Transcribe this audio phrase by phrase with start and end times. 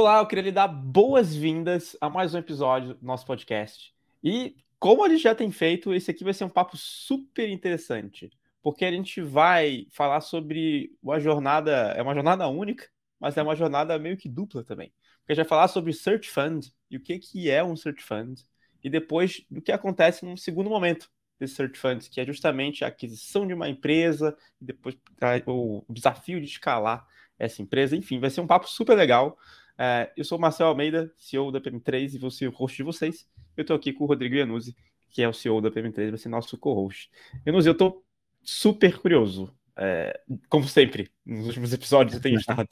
[0.00, 3.92] Olá, eu queria lhe dar boas-vindas a mais um episódio do nosso podcast.
[4.22, 8.30] E como a gente já tem feito, esse aqui vai ser um papo super interessante,
[8.62, 12.86] porque a gente vai falar sobre uma jornada, é uma jornada única,
[13.18, 14.92] mas é uma jornada meio que dupla também.
[15.18, 18.04] Porque a gente vai falar sobre Search Fund e o que, que é um Search
[18.04, 18.38] Fund,
[18.84, 21.10] e depois do que acontece num segundo momento
[21.40, 24.96] desse Search Fund, que é justamente a aquisição de uma empresa, e depois
[25.44, 27.04] o desafio de escalar
[27.36, 27.96] essa empresa.
[27.96, 29.36] Enfim, vai ser um papo super legal.
[29.78, 32.82] É, eu sou o Marcel Almeida, CEO da PM3 e vou ser o host de
[32.82, 33.28] vocês.
[33.56, 34.74] Eu estou aqui com o Rodrigo Iannuzzi,
[35.10, 37.08] que é o CEO da PM3, vai ser nosso co-host.
[37.46, 38.04] Iannuzzi, eu estou
[38.42, 42.68] super curioso, é, como sempre, nos últimos episódios eu tenho estado.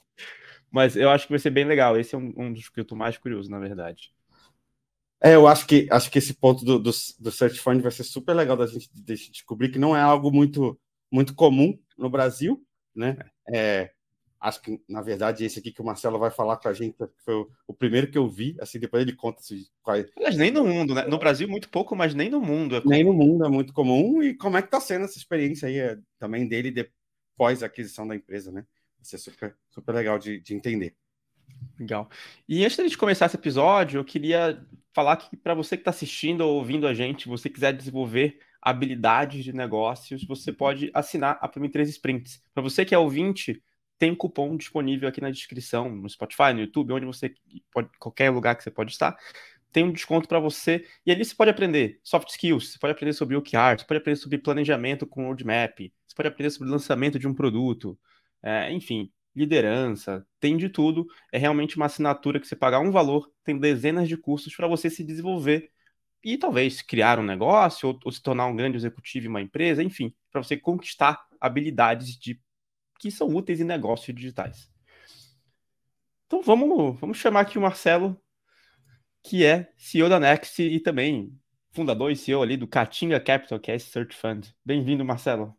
[0.69, 1.97] Mas eu acho que vai ser bem legal.
[1.97, 4.11] Esse é um, um dos que eu estou mais curioso, na verdade.
[5.23, 8.03] É, eu acho que acho que esse ponto do, do, do Search Fund vai ser
[8.03, 12.63] super legal da gente, de descobrir que não é algo muito, muito comum no Brasil,
[12.93, 13.17] né?
[13.51, 13.91] É,
[14.39, 17.33] acho que, na verdade, esse aqui que o Marcelo vai falar com a gente foi
[17.33, 19.97] o, o primeiro que eu vi, assim, depois ele conta se, qual...
[20.21, 21.05] Mas nem no mundo, né?
[21.05, 22.75] No Brasil, muito pouco, mas nem no mundo.
[22.75, 24.21] É nem no mundo é muito comum.
[24.21, 28.07] E como é que tá sendo essa experiência aí é, também dele depois da aquisição
[28.07, 28.65] da empresa, né?
[28.97, 30.95] Vai ser super, super legal de, de entender.
[31.79, 32.09] Legal.
[32.47, 36.41] E antes de começar esse episódio, eu queria falar que para você que está assistindo
[36.41, 41.83] ou ouvindo a gente, você quiser desenvolver habilidades de negócios, você pode assinar a PM3
[41.87, 42.41] Sprints.
[42.53, 43.61] Para você que é ouvinte,
[43.97, 47.33] tem cupom disponível aqui na descrição, no Spotify, no YouTube, onde você
[47.71, 49.17] pode, qualquer lugar que você pode estar,
[49.71, 50.85] tem um desconto para você.
[51.05, 54.17] E ali você pode aprender soft skills, você pode aprender sobre OKR, você pode aprender
[54.17, 57.97] sobre planejamento com roadmap, você pode aprender sobre lançamento de um produto,
[58.41, 61.05] é, enfim, liderança, tem de tudo.
[61.31, 64.89] É realmente uma assinatura que você pagar um valor, tem dezenas de cursos para você
[64.89, 65.69] se desenvolver
[66.23, 69.83] e talvez criar um negócio ou, ou se tornar um grande executivo em uma empresa,
[69.83, 72.41] enfim, para você conquistar habilidades de
[72.99, 74.69] que são úteis em negócios digitais.
[76.25, 78.19] Então vamos, vamos chamar aqui o Marcelo,
[79.23, 81.33] que é CEO da Next e também
[81.71, 84.47] fundador e CEO ali do Catinga Capital, que é esse Search Fund.
[84.65, 85.55] Bem-vindo, Marcelo.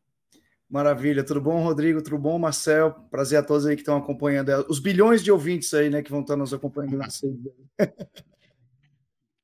[0.68, 2.02] Maravilha, tudo bom, Rodrigo?
[2.02, 2.92] Tudo bom, Marcel?
[3.10, 6.20] Prazer a todos aí que estão acompanhando, os bilhões de ouvintes aí, né, que vão
[6.20, 7.08] estar nos acompanhando na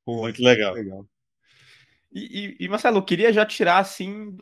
[0.07, 0.75] Muito legal.
[0.75, 1.07] legal.
[2.13, 4.37] E, e, e, Marcelo, eu queria já tirar assim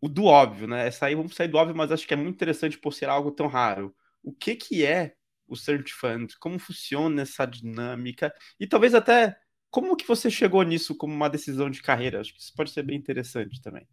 [0.00, 0.90] o do óbvio, né?
[0.90, 3.46] Sair, vamos sair do óbvio, mas acho que é muito interessante por ser algo tão
[3.46, 3.94] raro.
[4.22, 5.14] O que que é
[5.46, 6.34] o Search Fund?
[6.38, 8.32] Como funciona essa dinâmica?
[8.58, 9.36] E talvez até
[9.70, 12.20] como que você chegou nisso como uma decisão de carreira?
[12.20, 13.86] Acho que isso pode ser bem interessante também.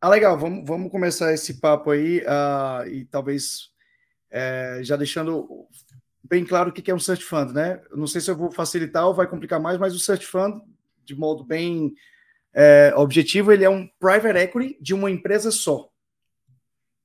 [0.00, 0.38] Ah, legal.
[0.38, 3.70] Vamos, vamos começar esse papo aí uh, e talvez
[4.30, 5.66] é, já deixando
[6.22, 7.80] bem claro o que é um Search Fund, né?
[7.92, 10.60] não sei se eu vou facilitar ou vai complicar mais, mas o Search Fund,
[11.04, 11.94] de modo bem
[12.54, 15.88] é, objetivo, ele é um private equity de uma empresa só.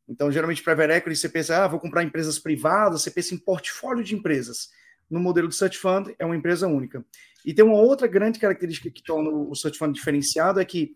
[0.08, 4.04] Então, geralmente, private equity, você pensa, ah, vou comprar empresas privadas, você pensa em portfólio
[4.04, 4.70] de empresas.
[5.09, 7.06] No modelo de Search Fund, é uma empresa única.
[7.46, 10.96] E tem uma outra grande característica que torna o Search Fund diferenciado, é que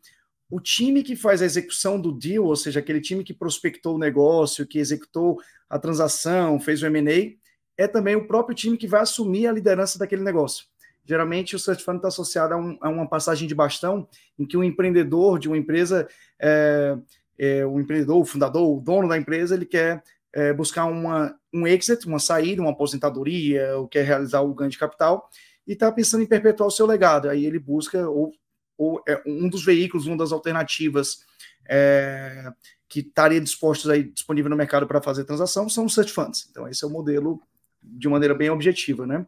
[0.50, 4.00] o time que faz a execução do deal, ou seja, aquele time que prospectou o
[4.00, 7.36] negócio, que executou a transação, fez o M&A,
[7.78, 10.66] é também o próprio time que vai assumir a liderança daquele negócio.
[11.08, 14.08] Geralmente o search fund está associado a, um, a, uma passagem de bastão
[14.38, 16.08] em que o um empreendedor de uma empresa,
[16.38, 16.98] é,
[17.40, 20.04] é, o empreendedor, o fundador, o dono da empresa, ele quer
[20.34, 24.78] é, buscar uma, um exit, uma saída, uma aposentadoria, ou quer realizar o ganho de
[24.78, 25.30] capital,
[25.66, 27.30] e está pensando em perpetuar o seu legado.
[27.30, 28.34] Aí ele busca ou,
[28.78, 31.26] ou é, um dos veículos, uma das alternativas
[31.70, 32.52] é,
[32.90, 36.48] que estaria dispostos aí disponível no mercado para fazer transação são os search funds.
[36.52, 37.42] Então esse é o modelo
[37.82, 39.26] de maneira bem objetiva, né?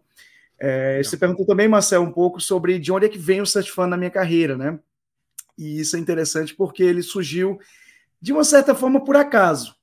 [0.60, 3.72] É, você perguntou também, Marcel, um pouco sobre de onde é que vem o Search
[3.72, 4.78] Fund na minha carreira, né?
[5.58, 7.60] E isso é interessante porque ele surgiu
[8.22, 9.74] de uma certa forma por acaso.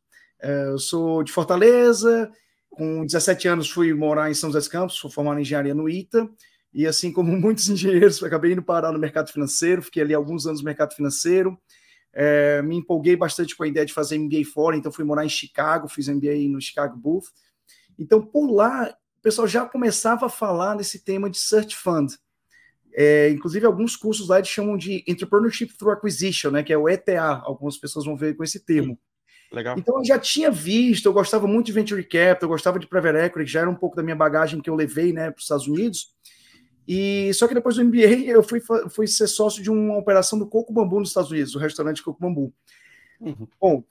[0.41, 2.31] É, eu sou de Fortaleza,
[2.71, 5.89] com 17 anos fui morar em São José dos Campos, fui formado em engenharia no
[5.89, 6.29] ITA,
[6.73, 10.61] e assim como muitos engenheiros, acabei indo parar no mercado financeiro, fiquei ali alguns anos
[10.61, 11.59] no mercado financeiro,
[12.13, 15.29] é, me empolguei bastante com a ideia de fazer MBA fora, então fui morar em
[15.29, 17.27] Chicago, fiz MBA no Chicago Booth.
[17.99, 18.95] Então, por lá,
[19.27, 22.13] pessoal já começava a falar nesse tema de Search Fund.
[22.95, 26.89] É, inclusive, alguns cursos lá eles chamam de Entrepreneurship Through Acquisition, né, que é o
[26.89, 27.43] ETA.
[27.43, 28.97] Algumas pessoas vão ver com esse termo.
[29.51, 29.77] Legal.
[29.77, 33.19] Então, eu já tinha visto, eu gostava muito de Venture Capital, eu gostava de Private
[33.19, 35.67] Equity, já era um pouco da minha bagagem que eu levei né, para os Estados
[35.67, 36.15] Unidos.
[36.87, 40.47] E só que depois do MBA, eu fui, fui ser sócio de uma operação do
[40.47, 42.55] Coco Bambu nos Estados Unidos, o restaurante Coco Bambu.
[43.21, 43.49] Uhum.
[43.61, 43.85] Bom,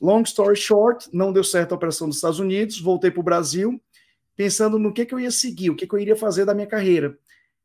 [0.00, 3.80] long story short, não deu certo a operação dos Estados Unidos, voltei para o Brasil
[4.40, 6.66] pensando no que, que eu ia seguir, o que, que eu iria fazer da minha
[6.66, 7.14] carreira.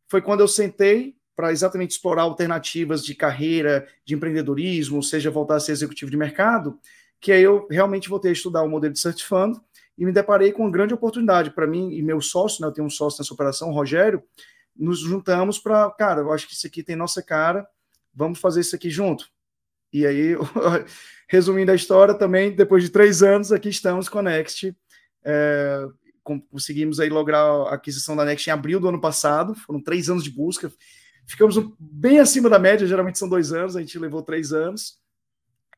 [0.10, 5.60] Foi quando eu sentei para exatamente explorar alternativas de carreira, de empreendedorismo, seja voltar a
[5.62, 6.78] ser executivo de mercado,
[7.22, 9.56] que aí eu realmente voltei a estudar o modelo de Search Fund
[9.98, 12.88] e me deparei com uma grande oportunidade para mim e meu sócio, né, eu tenho
[12.88, 14.22] um sócio nessa operação, o Rogério,
[14.76, 17.66] nos juntamos para, cara, eu acho que isso aqui tem nossa cara,
[18.14, 19.30] vamos fazer isso aqui junto.
[19.94, 20.36] E aí,
[21.30, 24.76] resumindo a história, também, depois de três anos, aqui estamos com a Next.
[25.24, 25.88] É,
[26.50, 30.24] conseguimos aí lograr a aquisição da Next em abril do ano passado, foram três anos
[30.24, 30.72] de busca.
[31.26, 35.00] Ficamos bem acima da média, geralmente são dois anos, a gente levou três anos.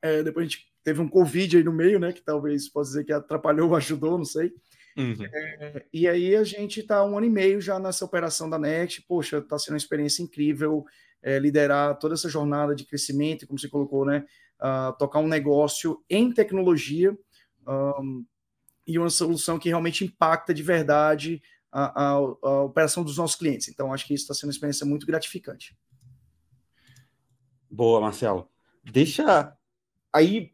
[0.02, 2.14] É, depois a gente teve um Covid aí no meio, né?
[2.14, 4.54] Que talvez possa dizer que atrapalhou ou ajudou, não sei.
[4.98, 5.16] Uhum.
[5.22, 9.04] É, e aí a gente está um ano e meio já nessa operação da NET.
[9.08, 10.86] Poxa, está sendo uma experiência incrível
[11.22, 14.26] é, liderar toda essa jornada de crescimento, como você colocou, né?
[14.60, 17.16] Uh, tocar um negócio em tecnologia
[17.68, 18.26] um,
[18.88, 21.42] e uma solução que realmente impacta de verdade
[21.72, 23.68] a, a, a operação dos nossos clientes.
[23.68, 25.78] Então, acho que isso está sendo uma experiência muito gratificante.
[27.70, 28.50] Boa, Marcelo.
[28.84, 29.54] Deixa
[30.14, 30.52] aí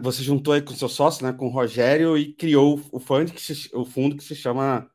[0.00, 3.40] você juntou aí com seu sócio, né, com o Rogério, e criou o fundo que
[3.40, 4.90] se, o fundo que se chama,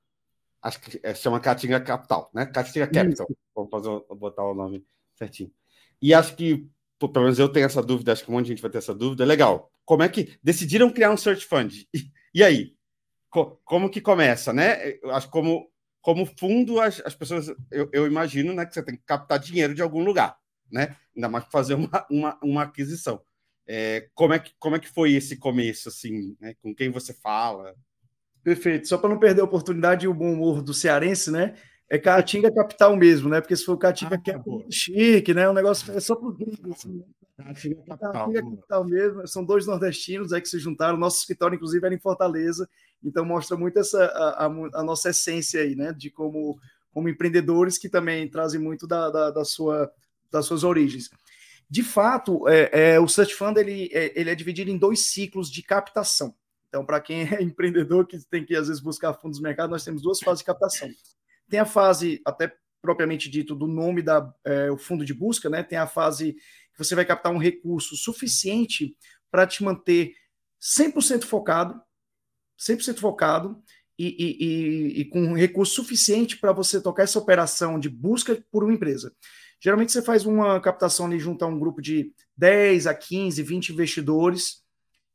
[0.62, 2.46] acho que é, chama Caatinga Capital, né?
[2.46, 3.28] Caatinga Capital.
[3.30, 3.38] Isso.
[3.56, 5.52] Vamos fazer, botar o nome certinho.
[6.02, 6.70] E acho que,
[7.00, 8.94] pelo menos eu tenho essa dúvida, acho que um monte de gente vai ter essa
[8.94, 9.26] dúvida.
[9.26, 9.72] Legal.
[9.84, 11.88] Como é que decidiram criar um search fund?
[11.94, 12.76] E, e aí?
[13.30, 15.00] Co, como que começa, né?
[15.12, 15.70] Acho como
[16.08, 19.76] como fundo as, as pessoas, eu, eu imagino, né, que você tem que captar dinheiro
[19.76, 20.38] de algum lugar,
[20.72, 20.96] né?
[21.14, 23.22] Ainda mais fazer uma, uma, uma aquisição.
[23.68, 26.54] É, como, é que, como é que foi esse começo, assim, né?
[26.62, 27.76] Com quem você fala?
[28.42, 28.88] Perfeito.
[28.88, 31.56] Só para não perder a oportunidade e o bom humor do cearense, né?
[31.90, 33.40] É Caatinga capital mesmo, né?
[33.40, 35.48] Porque se for Caatinga ah, que é chique, né?
[35.48, 36.98] O negócio é só para gringo, assim.
[36.98, 37.04] Né?
[37.38, 38.12] Caatinga capital.
[38.12, 39.28] Caatinga capital mesmo.
[39.28, 40.98] São dois nordestinos aí que se juntaram.
[40.98, 42.70] Nosso escritório, inclusive, era em Fortaleza.
[43.02, 45.94] Então mostra muito essa a, a, a nossa essência aí, né?
[45.94, 46.60] De como,
[46.92, 49.90] como empreendedores que também trazem muito da, da, da sua,
[50.30, 51.10] das suas origens.
[51.70, 55.50] De fato, é, é, o Search Fund ele é, ele é dividido em dois ciclos
[55.50, 56.34] de captação.
[56.68, 59.86] Então, para quem é empreendedor que tem que às vezes buscar fundos do mercado, nós
[59.86, 60.90] temos duas fases de captação.
[61.50, 65.64] Tem a fase, até propriamente dito, do nome da é, o fundo de busca, né?
[65.64, 68.96] Tem a fase que você vai captar um recurso suficiente
[69.32, 70.14] para te manter
[70.62, 71.80] 100% focado,
[72.60, 73.62] 100% focado
[73.98, 78.42] e, e, e, e com um recurso suficiente para você tocar essa operação de busca
[78.52, 79.14] por uma empresa.
[79.60, 83.70] Geralmente você faz uma captação ali junto a um grupo de 10 a 15, 20
[83.70, 84.64] investidores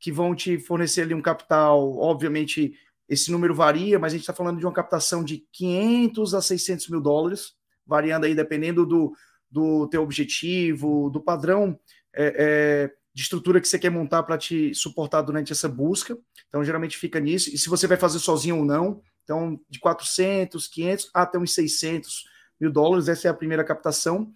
[0.00, 2.74] que vão te fornecer ali um capital, obviamente
[3.08, 6.88] esse número varia, mas a gente está falando de uma captação de 500 a 600
[6.88, 7.52] mil dólares,
[7.86, 9.12] variando aí dependendo do,
[9.50, 11.78] do teu objetivo, do padrão
[12.14, 16.16] é, é, de estrutura que você quer montar para te suportar durante essa busca.
[16.48, 17.50] Então, geralmente fica nisso.
[17.52, 22.24] E se você vai fazer sozinho ou não, então de 400, 500 até uns 600
[22.60, 24.32] mil dólares, essa é a primeira captação.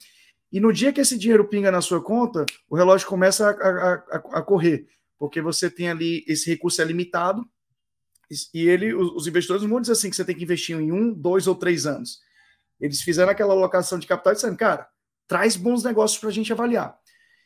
[0.52, 3.94] E no dia que esse dinheiro pinga na sua conta, o relógio começa a, a,
[3.94, 4.86] a, a correr,
[5.19, 7.46] porque você tem ali, esse recurso é limitado,
[8.52, 11.12] e ele, os investidores não vão dizer assim que você tem que investir em um,
[11.12, 12.19] dois ou três anos.
[12.81, 14.88] Eles fizeram aquela alocação de capital e disseram, cara,
[15.26, 16.96] traz bons negócios para a gente avaliar.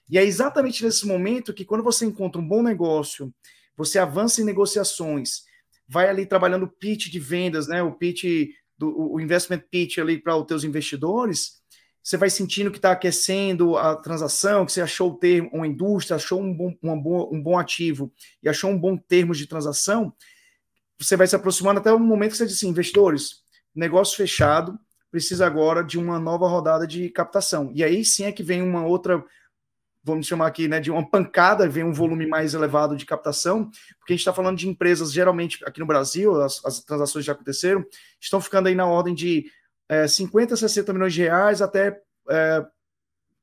[0.09, 3.33] E é exatamente nesse momento que, quando você encontra um bom negócio,
[3.77, 5.43] você avança em negociações,
[5.89, 7.83] vai ali trabalhando o pitch de vendas, né?
[7.83, 8.25] O pitch
[8.77, 11.61] do o investment pitch ali para os teus investidores,
[12.03, 16.17] você vai sentindo que está aquecendo a transação, que você achou o termo, uma indústria,
[16.17, 18.13] achou um bom, uma boa, um bom ativo
[18.43, 20.13] e achou um bom termo de transação,
[21.01, 23.43] você vai se aproximando até o momento que você diz assim, investidores,
[23.75, 24.79] negócio fechado,
[25.11, 27.73] precisa agora de uma nova rodada de captação.
[27.75, 29.25] E aí sim é que vem uma outra
[30.03, 34.13] vamos chamar aqui, né, de uma pancada, vem um volume mais elevado de captação, porque
[34.13, 37.85] a gente está falando de empresas, geralmente aqui no Brasil, as, as, transações já aconteceram,
[38.19, 39.51] estão ficando aí na ordem de
[39.89, 42.65] é, 50, 60 milhões de reais até é,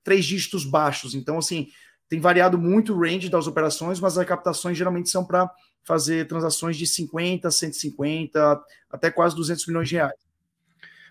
[0.04, 1.14] três dígitos baixos.
[1.14, 1.68] Então, assim,
[2.10, 5.52] tem variado muito o range das operações, mas as captações geralmente são para
[5.88, 10.28] fazer transações de 50, 150, até quase 200 milhões de reais.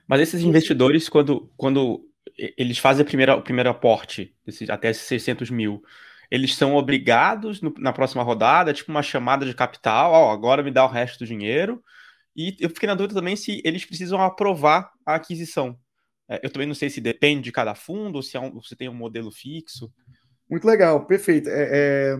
[0.06, 2.04] Mas esses investidores, quando, quando
[2.36, 5.82] eles fazem a primeira, o primeiro aporte, desse, até esses 600 mil.
[6.30, 10.70] Eles são obrigados no, na próxima rodada, tipo uma chamada de capital, ó, agora me
[10.70, 11.82] dá o resto do dinheiro.
[12.36, 15.78] E eu fiquei na dúvida também se eles precisam aprovar a aquisição.
[16.28, 18.76] É, eu também não sei se depende de cada fundo, ou se, é um, se
[18.76, 19.90] tem um modelo fixo.
[20.48, 21.48] Muito legal, perfeito.
[21.48, 22.18] É, é,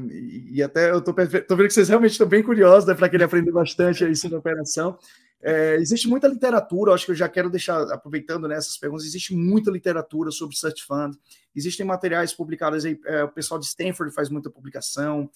[0.50, 3.52] e até eu tô, vendo que vocês realmente estão bem curiosos, né, para querer aprender
[3.52, 4.98] bastante aí sobre a operação.
[5.40, 9.34] É, existe muita literatura, acho que eu já quero deixar, aproveitando nessas né, perguntas, existe
[9.34, 11.14] muita literatura sobre Search Fund,
[11.54, 15.30] existem materiais publicados aí, é, o pessoal de Stanford faz muita publicação,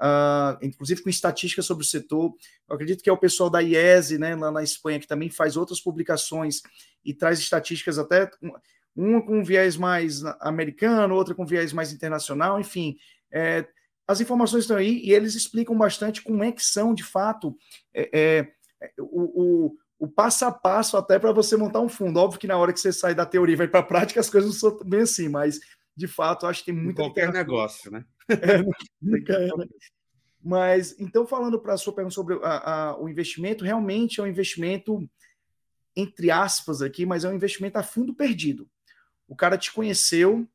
[0.00, 2.32] uh, inclusive com estatísticas sobre o setor.
[2.68, 5.56] Eu acredito que é o pessoal da IESE, né, lá na Espanha, que também faz
[5.56, 6.62] outras publicações
[7.04, 8.30] e traz estatísticas até,
[8.96, 12.96] uma com viés mais americano, outra com viés mais internacional, enfim.
[13.30, 13.66] É,
[14.08, 17.56] as informações estão aí e eles explicam bastante como é que são, de fato,
[17.92, 22.18] é, é, o, o, o, passo a passo até para você montar um fundo.
[22.18, 24.30] Óbvio que na hora que você sai da teoria e vai para a prática, as
[24.30, 25.60] coisas não são bem assim, mas
[25.96, 27.02] de fato, acho que tem muita.
[27.02, 28.04] Qualquer negócio, né?
[28.28, 28.60] É,
[29.00, 29.66] nunca é, né?
[30.42, 34.26] Mas, então, falando para a sua pergunta sobre a, a, o investimento, realmente é um
[34.26, 35.08] investimento,
[35.94, 38.68] entre aspas, aqui, mas é um investimento a fundo perdido.
[39.28, 40.48] O cara te conheceu,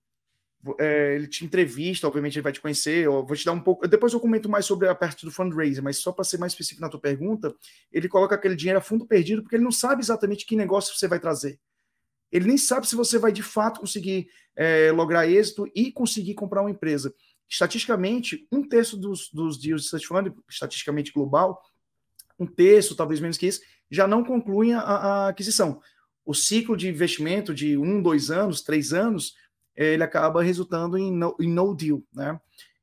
[0.80, 3.88] é, ele te entrevista, obviamente ele vai te conhecer, eu vou te dar um pouco.
[3.88, 6.82] Depois eu comento mais sobre a parte do fundraiser, mas só para ser mais específico
[6.82, 7.54] na tua pergunta,
[7.92, 11.08] ele coloca aquele dinheiro a fundo perdido porque ele não sabe exatamente que negócio você
[11.08, 11.60] vai trazer.
[12.32, 16.62] Ele nem sabe se você vai de fato conseguir é, lograr êxito e conseguir comprar
[16.62, 17.14] uma empresa.
[17.50, 21.62] Estatisticamente, um terço dos, dos deals de search fund, estatisticamente global,
[22.40, 25.82] um terço, talvez menos que isso, já não concluem a, a aquisição.
[26.26, 29.36] O ciclo de investimento de um, dois anos, três anos,
[29.76, 32.40] ele acaba resultando em no, em no deal, né?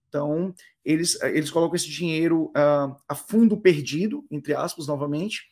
[0.09, 0.55] Então,
[0.85, 5.43] eles, eles colocam esse dinheiro uh, a fundo perdido, entre aspas, novamente,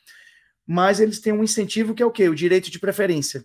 [0.66, 2.28] mas eles têm um incentivo que é o quê?
[2.28, 3.44] O direito de preferência.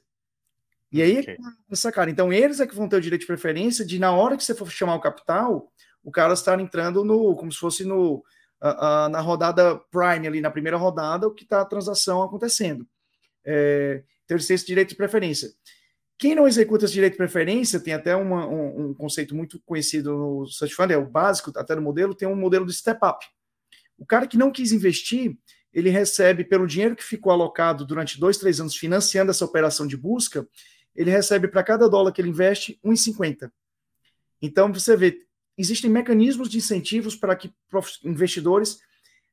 [0.91, 1.38] E aí okay.
[1.69, 2.10] essa cara.
[2.10, 4.55] Então, eles é que vão ter o direito de preferência de, na hora que você
[4.55, 5.71] for chamar o capital,
[6.03, 10.41] o cara estar entrando no, como se fosse no, uh, uh, na rodada prime ali,
[10.41, 12.88] na primeira rodada, o que está a transação acontecendo.
[13.45, 15.51] É, têm esse direito de preferência.
[16.18, 20.16] Quem não executa esse direito de preferência, tem até uma, um, um, conceito muito conhecido
[20.16, 23.25] no Search Fund, é o básico, até no modelo, tem um modelo do step up.
[23.98, 25.36] O cara que não quis investir,
[25.74, 29.98] ele recebe, pelo dinheiro que ficou alocado durante dois, três anos financiando essa operação de
[29.98, 30.48] busca,
[30.96, 33.51] ele recebe para cada dólar que ele investe 1,50.
[34.42, 35.18] Então, você vê,
[35.58, 37.51] existem mecanismos de incentivos para que
[38.04, 38.80] investidores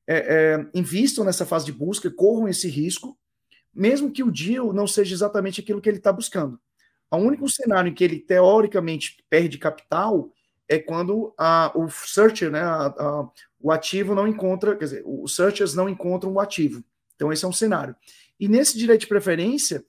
[0.07, 3.19] é, é, invistam nessa fase de busca, corram esse risco,
[3.79, 6.59] mesmo que o deal não seja exatamente aquilo que ele está buscando.
[7.11, 10.33] O único cenário em que ele teoricamente perde capital
[10.69, 13.29] é quando a, o searcher, né, a, a,
[13.61, 16.85] o ativo não encontra, quer dizer, os searchers não encontram o ativo.
[17.15, 17.95] Então, esse é um cenário.
[18.39, 19.85] E nesse direito de preferência,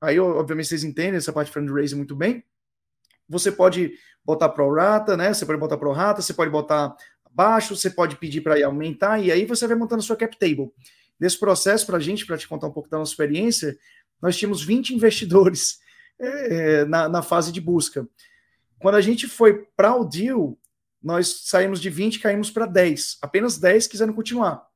[0.00, 2.42] aí, obviamente, vocês entendem essa parte de fundraising muito bem.
[3.28, 3.92] Você pode
[4.24, 5.34] botar pro rata, né?
[5.34, 9.32] Você pode botar pro rata, você pode botar abaixo, você pode pedir para aumentar, e
[9.32, 10.72] aí você vai montando a sua cap table.
[11.24, 13.78] Nesse processo, para a gente, para te contar um pouco da nossa experiência,
[14.20, 15.78] nós tínhamos 20 investidores
[16.18, 18.06] é, na, na, fase de busca.
[18.78, 20.58] Quando a gente foi para o deal,
[21.02, 23.16] nós saímos de 20 e caímos para 10.
[23.22, 24.68] Apenas 10 quiseram continuar.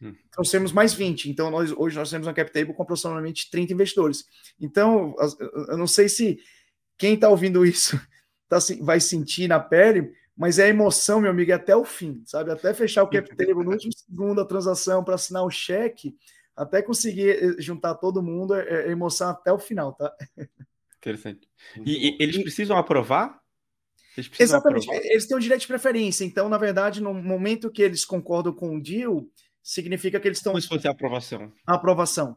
[0.00, 0.14] Hum.
[0.30, 1.30] Trouxemos mais 20.
[1.30, 4.24] Então, nós, hoje nós temos uma cap table com aproximadamente 30 investidores.
[4.60, 5.16] Então,
[5.66, 6.38] eu não sei se
[6.96, 8.00] quem está ouvindo isso
[8.48, 12.22] tá, vai sentir na pele, mas é a emoção, meu amigo, é até o fim,
[12.24, 12.52] sabe?
[12.52, 16.16] Até fechar o cap table no último segundo da transação para assinar o cheque,
[16.56, 20.14] até conseguir eh, juntar todo mundo, é, é emoção até o final, tá?
[20.98, 21.48] Interessante.
[21.84, 23.40] E, e eles precisam aprovar?
[24.16, 24.88] Eles precisam Exatamente.
[24.88, 25.06] Aprovar?
[25.06, 26.24] Eles têm o direito de preferência.
[26.24, 29.26] Então, na verdade, no momento que eles concordam com o deal,
[29.60, 30.52] significa que eles estão.
[30.52, 31.52] Como se fosse a aprovação.
[31.66, 32.36] A aprovação.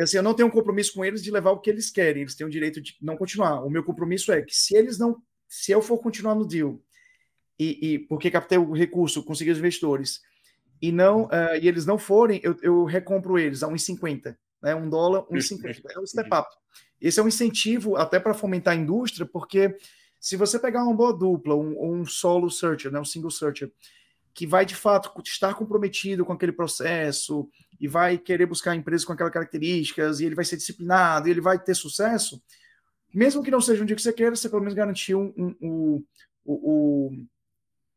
[0.00, 2.22] Assim, eu não tenho um compromisso com eles de levar o que eles querem.
[2.22, 3.64] Eles têm o direito de não continuar.
[3.64, 6.80] O meu compromisso é que se eles não, se eu for continuar no deal
[7.58, 10.20] e, e porque captei o recurso, consegui os investidores
[10.80, 14.74] e não uh, e eles não forem, eu, eu recompro eles a 1,50, né?
[14.74, 15.82] Um dólar, 1,50.
[15.90, 16.48] É um step up.
[17.00, 19.76] Esse é um incentivo até para fomentar a indústria, porque
[20.20, 23.70] se você pegar uma boa dupla, um, um solo searcher, né, um single searcher,
[24.34, 27.48] que vai de fato estar comprometido com aquele processo
[27.80, 31.40] e vai querer buscar empresas com aquelas características, e ele vai ser disciplinado, e ele
[31.40, 32.42] vai ter sucesso,
[33.16, 36.04] mesmo que não seja um dia que você queira, você pelo menos garantiu um, um,
[36.44, 37.26] um, um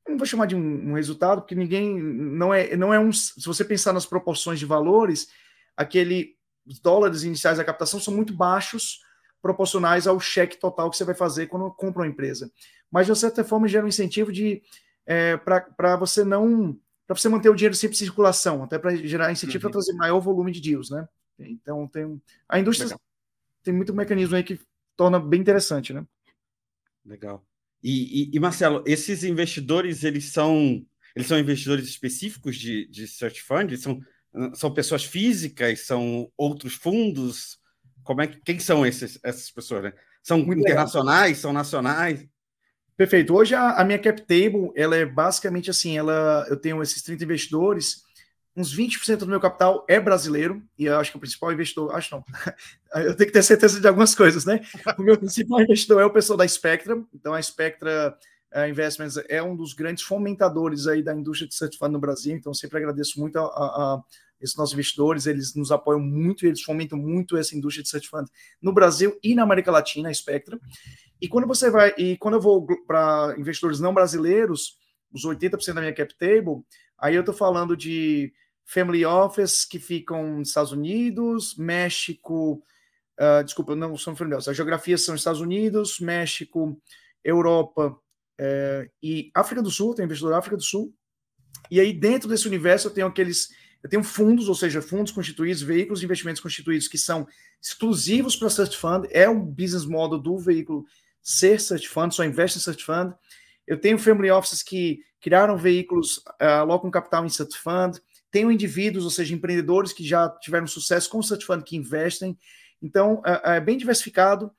[0.07, 3.11] não vou chamar de um, um, resultado, porque ninguém não é, não é um.
[3.11, 5.27] Se você pensar nas proporções de valores,
[5.75, 6.37] aquele
[6.81, 9.01] dólares iniciais da captação são muito baixos
[9.41, 12.49] proporcionais ao cheque total que você vai fazer quando compra uma empresa.
[12.89, 14.61] Mas, de certa forma, gera um incentivo de
[15.05, 16.77] é, para você não.
[17.05, 19.71] para você manter o dinheiro sempre em circulação, até para gerar incentivo uhum.
[19.71, 21.07] para trazer maior volume de deals, né?
[21.37, 22.21] Então, tem.
[22.47, 23.01] A indústria Legal.
[23.63, 24.59] tem muito mecanismo aí que
[24.99, 26.05] torna bem interessante, né?
[27.05, 27.41] Legal.
[27.81, 33.41] E, e, e, Marcelo, esses investidores, eles são eles são investidores específicos de, de search
[33.41, 33.77] fund?
[33.77, 34.01] São
[34.53, 35.85] são pessoas físicas?
[35.85, 37.57] São outros fundos?
[38.03, 39.83] Como é que, quem são esses, essas pessoas?
[39.83, 39.93] Né?
[40.21, 41.29] São Muito internacionais?
[41.29, 41.41] Legal.
[41.41, 42.27] São nacionais?
[42.97, 43.33] Perfeito.
[43.33, 47.23] Hoje a, a, minha cap table ela é basicamente assim, ela eu tenho esses 30
[47.23, 48.03] investidores,
[48.59, 52.13] uns 20% do meu capital é brasileiro, e eu acho que o principal investidor, acho
[52.13, 52.23] não.
[53.03, 54.61] eu tenho que ter certeza de algumas coisas, né?
[54.97, 58.17] O meu principal investidor é o pessoal da Spectra, então a Spectra
[58.53, 62.53] uh, Investments é um dos grandes fomentadores aí da indústria de certificado no Brasil, então
[62.53, 64.03] sempre agradeço muito a, a, a
[64.41, 68.29] esses nossos investidores, eles nos apoiam muito, eles fomentam muito essa indústria de certificado
[68.61, 70.59] no Brasil e na América Latina, a Spectra.
[71.21, 74.77] E quando você vai, e quando eu vou para investidores não brasileiros,
[75.13, 76.63] os 80% da minha cap table,
[76.97, 78.31] aí eu estou falando de
[78.69, 82.63] family office que ficam nos Estados Unidos, México,
[83.19, 86.79] uh, desculpa, não são family office, as geografias são Estados Unidos, México,
[87.23, 90.93] Europa uh, e África do Sul, tem investidor África do Sul,
[91.71, 93.49] e aí dentro desse universo eu tenho aqueles,
[93.81, 97.27] eu tenho fundos, ou seja, fundos constituídos, veículos de investimentos constituídos que são
[97.59, 100.85] exclusivos para Search Fund, é o business model do veículo
[101.23, 103.15] ser Search Fund, só investe em Search Fund.
[103.65, 107.99] Eu tenho family offices que criaram veículos, uh, alocam capital em Search Fund,
[108.31, 112.37] tenho indivíduos, ou seja, empreendedores que já tiveram sucesso com o Search que investem.
[112.81, 114.51] Então, é, é bem diversificado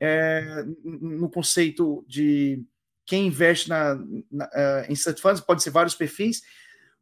[0.00, 2.62] é, no conceito de
[3.06, 3.94] quem investe na,
[4.30, 6.42] na, uh, em Search pode ser vários perfis,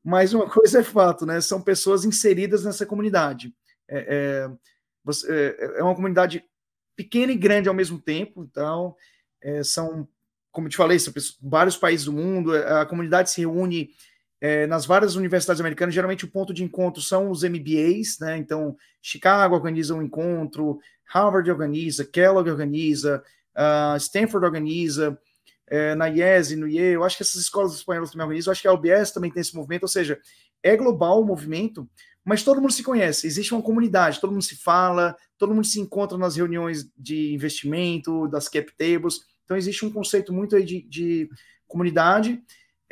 [0.03, 1.41] mas uma coisa é fato, né?
[1.41, 3.55] São pessoas inseridas nessa comunidade.
[3.89, 6.45] É, é, é, é uma comunidade
[6.97, 8.95] pequena e grande ao mesmo tempo, então
[9.41, 10.09] é, são,
[10.51, 13.91] como te falei, são vários países do mundo, a comunidade se reúne
[14.43, 18.37] é, nas várias universidades americanas, geralmente o ponto de encontro são os MBAs, né?
[18.37, 23.23] Então, Chicago organiza um encontro, Harvard organiza, Kellogg organiza,
[23.57, 25.17] uh, Stanford organiza,
[25.69, 28.63] é, na IES, no IE, eu acho que essas escolas espanholas também organizam, eu acho
[28.63, 30.19] que a UBS também tem esse movimento, ou seja,
[30.61, 31.89] é global o movimento,
[32.25, 35.79] mas todo mundo se conhece, existe uma comunidade, todo mundo se fala, todo mundo se
[35.79, 40.83] encontra nas reuniões de investimento, das cap tables, então existe um conceito muito aí de,
[40.89, 41.31] de
[41.69, 42.43] comunidade,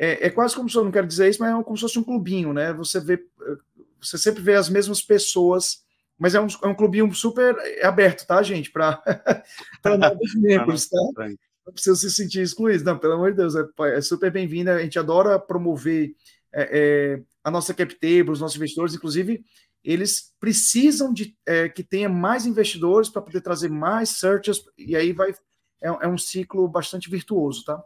[0.03, 1.99] é, é, quase como se eu não quero dizer isso, mas é como se fosse
[1.99, 2.73] um clubinho, né?
[2.73, 3.23] Você vê,
[4.01, 5.83] você sempre vê as mesmas pessoas,
[6.19, 7.55] mas é um, é um clubinho super
[7.85, 8.71] aberto, tá, gente?
[8.71, 8.99] Para
[9.99, 10.99] novos membros, tá?
[11.67, 13.63] Não precisa se sentir excluído, não, pelo amor de Deus, é,
[13.95, 14.75] é super bem-vinda.
[14.75, 16.15] A gente adora promover
[16.51, 19.45] é, é, a nossa cap table, os nossos investidores, inclusive,
[19.85, 25.13] eles precisam de é, que tenha mais investidores para poder trazer mais searches, e aí
[25.13, 25.33] vai.
[25.83, 27.83] É, é um ciclo bastante virtuoso, tá?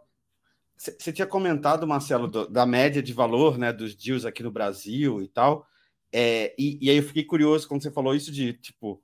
[0.99, 5.23] Você tinha comentado, Marcelo, do, da média de valor né, dos deals aqui no Brasil
[5.23, 5.67] e tal.
[6.13, 9.03] É, e, e, aí eu fiquei curioso quando você falou isso de tipo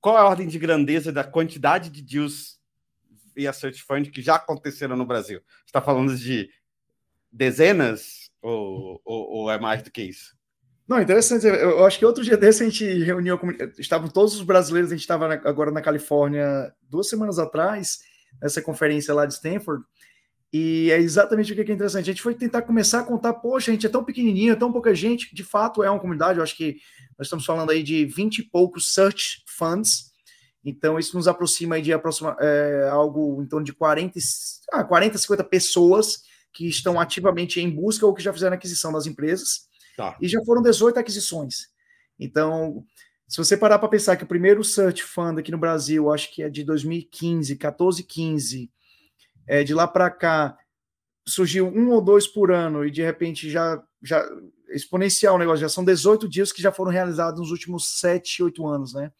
[0.00, 2.58] qual é a ordem de grandeza da quantidade de deals
[3.34, 5.40] via Search Fund que já aconteceram no Brasil?
[5.64, 6.50] Está falando de
[7.30, 10.34] dezenas ou, ou, ou, é mais do que isso?
[10.88, 11.46] Não, interessante.
[11.46, 13.38] Eu acho que outro dia desse a gente reuniu,
[13.78, 18.00] estavam todos os brasileiros, a gente estava agora na Califórnia duas semanas atrás,
[18.42, 19.84] nessa conferência lá de Stanford,
[20.52, 22.10] e é exatamente o que é interessante.
[22.10, 24.72] A gente foi tentar começar a contar, poxa, a gente é tão pequenininho, é tão
[24.72, 25.32] pouca gente.
[25.32, 26.38] De fato, é uma comunidade.
[26.38, 26.78] Eu acho que
[27.16, 30.10] nós estamos falando aí de 20 e poucos search funds.
[30.64, 34.18] Então, isso nos aproxima aí de aproxima, é, algo em torno de 40,
[34.72, 39.06] ah, 40, 50 pessoas que estão ativamente em busca ou que já fizeram aquisição das
[39.06, 39.68] empresas.
[39.96, 40.16] Tá.
[40.20, 41.68] E já foram 18 aquisições.
[42.18, 42.84] Então,
[43.28, 46.42] se você parar para pensar que o primeiro search fund aqui no Brasil, acho que
[46.42, 48.70] é de 2015, 14, 15
[49.46, 50.56] é, de lá para cá
[51.26, 54.24] surgiu um ou dois por ano e de repente já, já
[54.68, 58.66] exponencial o negócio, já são 18 dias que já foram realizados nos últimos 7, 8
[58.66, 59.12] anos, né?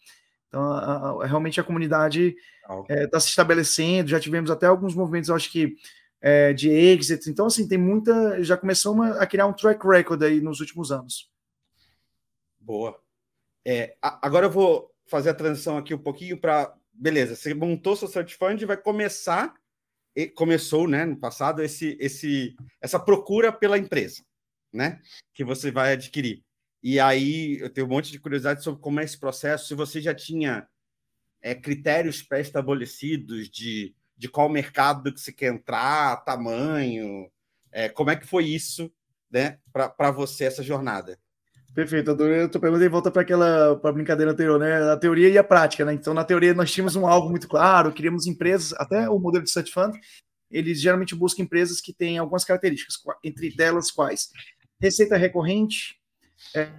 [0.47, 4.93] Então, a, a, realmente a comunidade está é, tá se estabelecendo, já tivemos até alguns
[4.93, 5.75] movimentos, eu acho que
[6.21, 10.39] é, de exit, então assim, tem muita, já começou a criar um track record aí
[10.39, 11.31] nos últimos anos.
[12.59, 12.99] Boa.
[13.65, 18.07] É, agora eu vou fazer a transição aqui um pouquinho para, beleza, você montou seu
[18.07, 19.53] search fund e vai começar
[20.35, 24.23] começou, né, no passado, esse, esse, essa procura pela empresa,
[24.73, 25.01] né,
[25.33, 26.43] que você vai adquirir.
[26.83, 30.01] E aí eu tenho um monte de curiosidade sobre como é esse processo, se você
[30.01, 30.67] já tinha
[31.41, 37.29] é, critérios pré-estabelecidos de, de qual mercado que você quer entrar, tamanho,
[37.71, 38.91] é, como é que foi isso,
[39.29, 41.19] né, para você essa jornada?
[41.73, 44.91] Perfeito, adorei a tua pergunta e volta para aquela pra brincadeira anterior, né?
[44.91, 45.93] A teoria e a prática, né?
[45.93, 49.49] Então, na teoria, nós tínhamos um alvo muito claro, queríamos empresas, até o modelo de
[49.49, 49.95] search fund,
[50.49, 54.29] eles geralmente buscam empresas que têm algumas características, entre delas quais?
[54.81, 55.95] Receita recorrente,
[56.53, 56.69] é,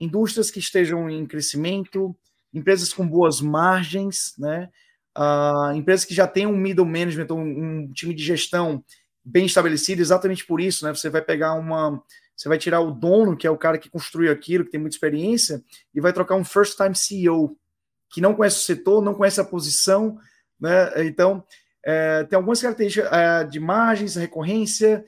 [0.00, 2.16] indústrias que estejam em crescimento,
[2.54, 4.70] empresas com boas margens, né?
[5.18, 8.82] Uh, empresas que já têm um middle management, um, um time de gestão
[9.22, 10.94] bem estabelecido, exatamente por isso, né?
[10.94, 12.02] Você vai pegar uma
[12.40, 14.96] você vai tirar o dono, que é o cara que construiu aquilo, que tem muita
[14.96, 15.62] experiência,
[15.94, 17.54] e vai trocar um first time CEO,
[18.10, 20.18] que não conhece o setor, não conhece a posição,
[20.58, 21.04] né?
[21.04, 21.44] Então,
[21.84, 25.04] é, tem algumas características é, de margens, recorrência,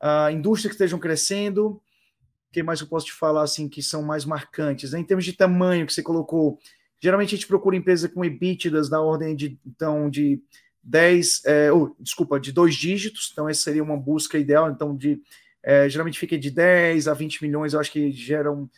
[0.00, 1.70] a indústria que estejam crescendo.
[1.70, 4.92] O que mais eu posso te falar assim que são mais marcantes?
[4.92, 5.00] Né?
[5.00, 6.56] Em termos de tamanho que você colocou,
[7.02, 10.40] geralmente a gente procura empresa com EBITDAs da ordem de então de
[10.84, 15.20] 10, é, oh, desculpa, de dois dígitos, então essa seria uma busca ideal, então de
[15.66, 18.70] é, geralmente fica de 10 a 20 milhões, eu acho que geram,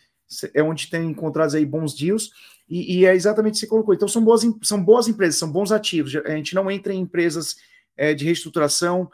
[0.55, 2.31] é onde tem encontrados aí bons deals,
[2.67, 3.95] e, e é exatamente o que você colocou.
[3.95, 6.17] Então, são boas, são boas empresas, são bons ativos.
[6.17, 7.57] A gente não entra em empresas
[7.95, 9.11] é, de reestruturação.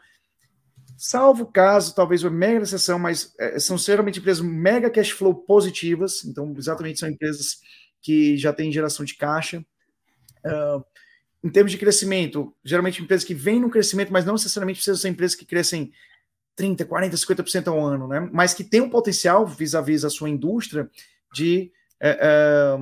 [0.97, 6.23] salvo caso, talvez uma mega exceção, mas é, são geralmente empresas mega cash flow positivas,
[6.23, 7.57] então exatamente são empresas
[8.01, 9.65] que já têm geração de caixa.
[10.45, 10.81] Uh,
[11.43, 15.09] em termos de crescimento, geralmente empresas que vêm no crescimento, mas não necessariamente precisam ser
[15.09, 15.91] empresas que crescem
[16.55, 18.29] 30, 40, 50% ao ano, né?
[18.31, 20.89] mas que têm um potencial vis-à-vis -vis a sua indústria
[21.33, 22.77] de, é, é,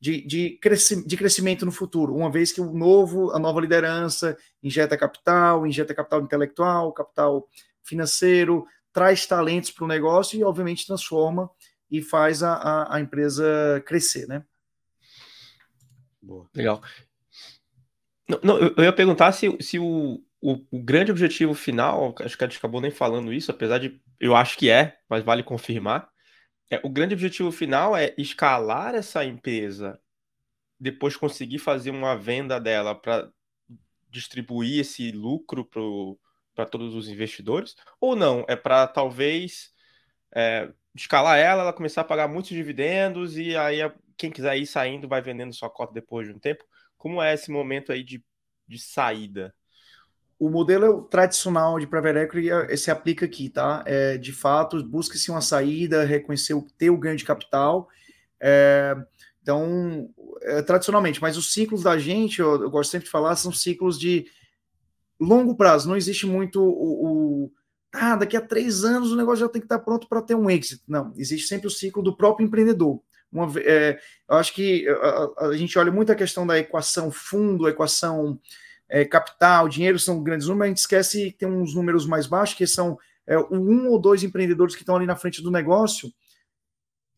[0.00, 4.36] de, de, cresci de crescimento no futuro, uma vez que o novo, a nova liderança
[4.62, 7.48] injeta capital, injeta capital intelectual, capital
[7.82, 11.50] financeiro, traz talentos para o negócio e, obviamente, transforma
[11.90, 14.44] e faz a, a, a empresa crescer, né?
[16.20, 16.48] Boa.
[16.54, 16.82] Legal.
[18.28, 22.44] Não, não, eu ia perguntar se, se o, o, o, grande objetivo final, acho que
[22.44, 26.08] a gente acabou nem falando isso, apesar de eu acho que é, mas vale confirmar.
[26.70, 30.00] É, o grande objetivo final é escalar essa empresa,
[30.78, 33.30] depois conseguir fazer uma venda dela para
[34.10, 35.64] distribuir esse lucro
[36.54, 38.44] para todos os investidores, ou não?
[38.48, 39.72] É para talvez
[40.34, 43.78] é, escalar ela, ela começar a pagar muitos dividendos e aí
[44.16, 46.64] quem quiser ir saindo vai vendendo sua cota depois de um tempo.
[46.96, 48.24] Como é esse momento aí de,
[48.66, 49.54] de saída?
[50.38, 53.82] O modelo tradicional de private equity é, se aplica aqui, tá?
[53.86, 57.88] É, de fato, busca-se uma saída, reconhecer o ter o ganho de capital.
[58.40, 58.94] É,
[59.40, 60.10] então,
[60.42, 63.98] é, tradicionalmente, mas os ciclos da gente, eu, eu, gosto sempre de falar, são ciclos
[63.98, 64.26] de
[65.18, 65.88] longo prazo.
[65.88, 67.52] Não existe muito o, o
[67.92, 70.50] ah, daqui a três anos o negócio já tem que estar pronto para ter um
[70.50, 70.82] exit.
[70.86, 73.00] Não, existe sempre o ciclo do próprio empreendedor.
[73.32, 77.68] Uma, é, eu acho que a, a, gente olha muito a questão da equação fundo,
[77.68, 78.38] equação
[78.88, 82.56] é, capital, dinheiro são grandes números, a gente esquece que tem uns números mais baixos,
[82.56, 86.12] que são é, um ou dois empreendedores que estão ali na frente do negócio,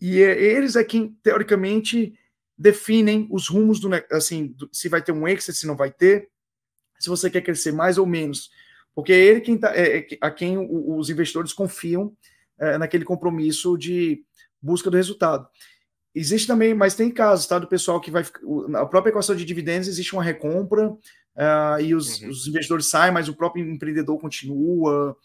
[0.00, 2.14] e é, eles é quem, teoricamente,
[2.56, 6.28] definem os rumos do assim, se vai ter um exit, se não vai ter,
[6.98, 8.50] se você quer crescer mais ou menos.
[8.94, 12.12] Porque é ele quem tá, é, é a quem os investidores confiam
[12.58, 14.24] é, naquele compromisso de
[14.60, 15.48] busca do resultado.
[16.14, 17.58] Existe também, mas tem casos, tá?
[17.58, 18.24] Do pessoal que vai.
[18.68, 20.96] Na própria equação de dividendos existe uma recompra
[21.38, 22.28] uh, e os, uhum.
[22.28, 25.16] os, investidores saem, mas o próprio empreendedor continua.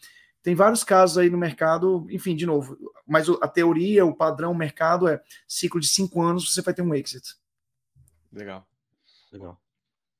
[0.41, 4.57] Tem vários casos aí no mercado, enfim, de novo, mas a teoria, o padrão, o
[4.57, 7.35] mercado é ciclo de cinco anos, você vai ter um exit.
[8.31, 8.67] Legal.
[9.31, 9.59] Legal.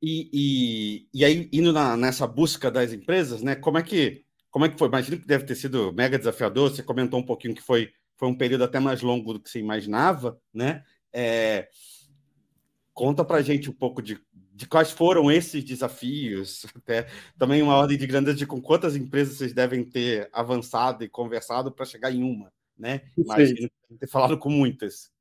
[0.02, 3.56] E, e, e aí, indo na, nessa busca das empresas, né?
[3.56, 4.88] Como é que como é que foi?
[4.88, 6.70] Imagino que deve ter sido mega desafiador.
[6.70, 9.60] Você comentou um pouquinho que foi foi um período até mais longo do que você
[9.60, 10.84] imaginava, né?
[11.12, 11.68] É,
[12.94, 14.20] conta para gente um pouco de,
[14.64, 19.38] de quais foram esses desafios, até também uma ordem de grandeza de com quantas empresas
[19.38, 23.02] vocês devem ter avançado e conversado para chegar em uma, né?
[23.18, 25.12] Imagino ter falado com muitas.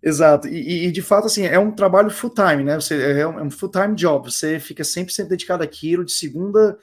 [0.00, 2.74] Exato, e, e, de fato, assim, é um trabalho full time, né?
[2.76, 6.12] Você, é um, é um full time job, você fica sempre, sempre dedicado àquilo, de
[6.12, 6.76] segunda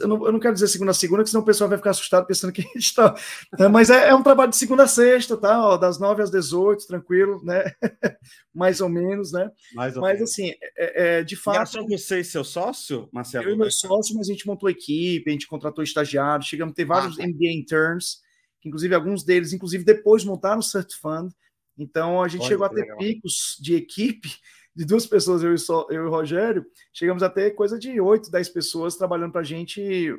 [0.00, 1.90] eu não, eu não, quero dizer segunda a segunda, que senão o pessoal vai ficar
[1.90, 3.14] assustado pensando que a gente está.
[3.56, 3.68] Né?
[3.68, 5.64] Mas é, é, um trabalho de segunda a sexta, tá?
[5.64, 7.64] Ó, das nove às dezoito, tranquilo, né?
[8.52, 9.50] Mais ou menos, né?
[9.74, 10.30] Mais ou mas menos.
[10.30, 11.70] assim, é, é, de fato.
[11.70, 13.48] só você e seu sócio, Marcelo?
[13.48, 16.74] Eu e meu sócio, mas a gente montou equipe, a gente contratou estagiários, chegamos a
[16.74, 18.20] ter vários ah, MBA interns,
[18.60, 21.32] que inclusive alguns deles, inclusive depois montaram o Cert Fund.
[21.78, 22.98] Então a gente Olha, chegou a ter legal.
[22.98, 24.28] picos de equipe
[24.74, 28.00] de duas pessoas, eu e, só, eu e o Rogério, chegamos a ter coisa de
[28.00, 30.14] 8, 10 pessoas trabalhando para a gente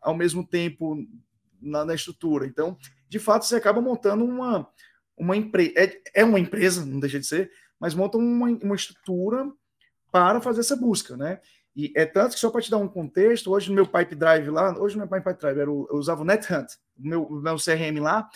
[0.00, 0.96] ao mesmo tempo
[1.60, 2.46] na, na, estrutura.
[2.46, 2.76] Então,
[3.08, 4.68] de fato, você acaba montando uma,
[5.16, 5.72] uma empresa.
[5.76, 9.50] É, é uma empresa, não deixa de ser, mas monta uma, uma estrutura
[10.10, 11.40] para fazer essa busca, né?
[11.76, 14.48] E é tanto que, só para te dar um contexto, hoje no meu Pipe Drive
[14.48, 16.66] lá, hoje no meu Pipe Drive, eu usava o NetHunt,
[16.98, 18.28] meu, meu CRM lá,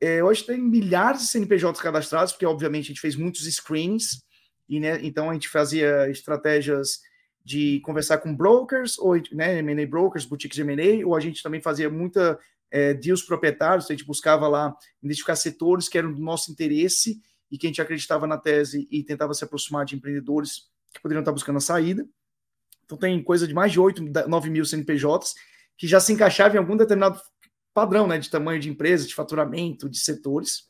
[0.00, 4.22] é, hoje tem milhares de CNPJs cadastrados, porque obviamente a gente fez muitos screens,
[4.68, 7.00] e né, então a gente fazia estratégias
[7.44, 11.60] de conversar com brokers, ou né, M&A brokers, boutiques de M&A, ou a gente também
[11.60, 12.38] fazia muita
[12.70, 17.56] é, deals proprietários, a gente buscava lá identificar setores que eram do nosso interesse e
[17.56, 21.32] que a gente acreditava na tese e tentava se aproximar de empreendedores que poderiam estar
[21.32, 22.04] buscando a saída.
[22.84, 25.34] Então tem coisa de mais de 8, 9 mil CNPJs
[25.76, 27.20] que já se encaixavam em algum determinado
[27.72, 30.64] padrão né, de tamanho de empresa, de faturamento, de setores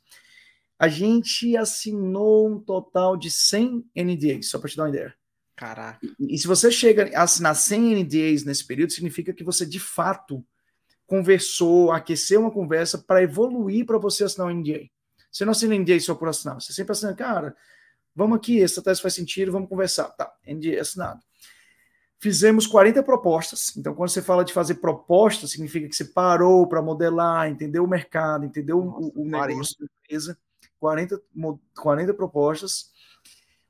[0.79, 5.15] a gente assinou um total de 100 NDAs, só para te dar uma ideia.
[5.55, 5.99] Caraca.
[6.21, 9.81] E, e, se você chega a assinar 100 NDAs nesse período, significa que você de
[9.81, 10.45] fato
[11.07, 14.91] conversou, aqueceu uma conversa para evoluir para você assinar um NDA.
[15.31, 17.57] Você não assina NDA só por assinar, você sempre assina, cara,
[18.15, 20.09] vamos aqui, essa tese faz sentido, vamos conversar.
[20.11, 21.21] Tá, NDA assinado.
[22.19, 23.77] Fizemos 40 propostas.
[23.77, 27.89] Então, quando você fala de fazer propostas, significa que você parou para modelar, entendeu o
[27.89, 30.39] mercado, entendeu Nossa, o, o negócio da empresa
[30.81, 31.21] 40,
[31.75, 32.91] 40 propostas.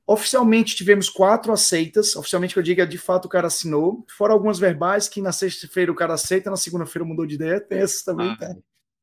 [0.07, 2.15] Oficialmente tivemos quatro aceitas.
[2.15, 4.05] Oficialmente que eu digo é de fato o cara assinou.
[4.17, 7.61] Fora algumas verbais que na sexta-feira o cara aceita, na segunda-feira mudou de ideia.
[7.61, 8.37] Tem essas também, ah.
[8.37, 8.57] tá?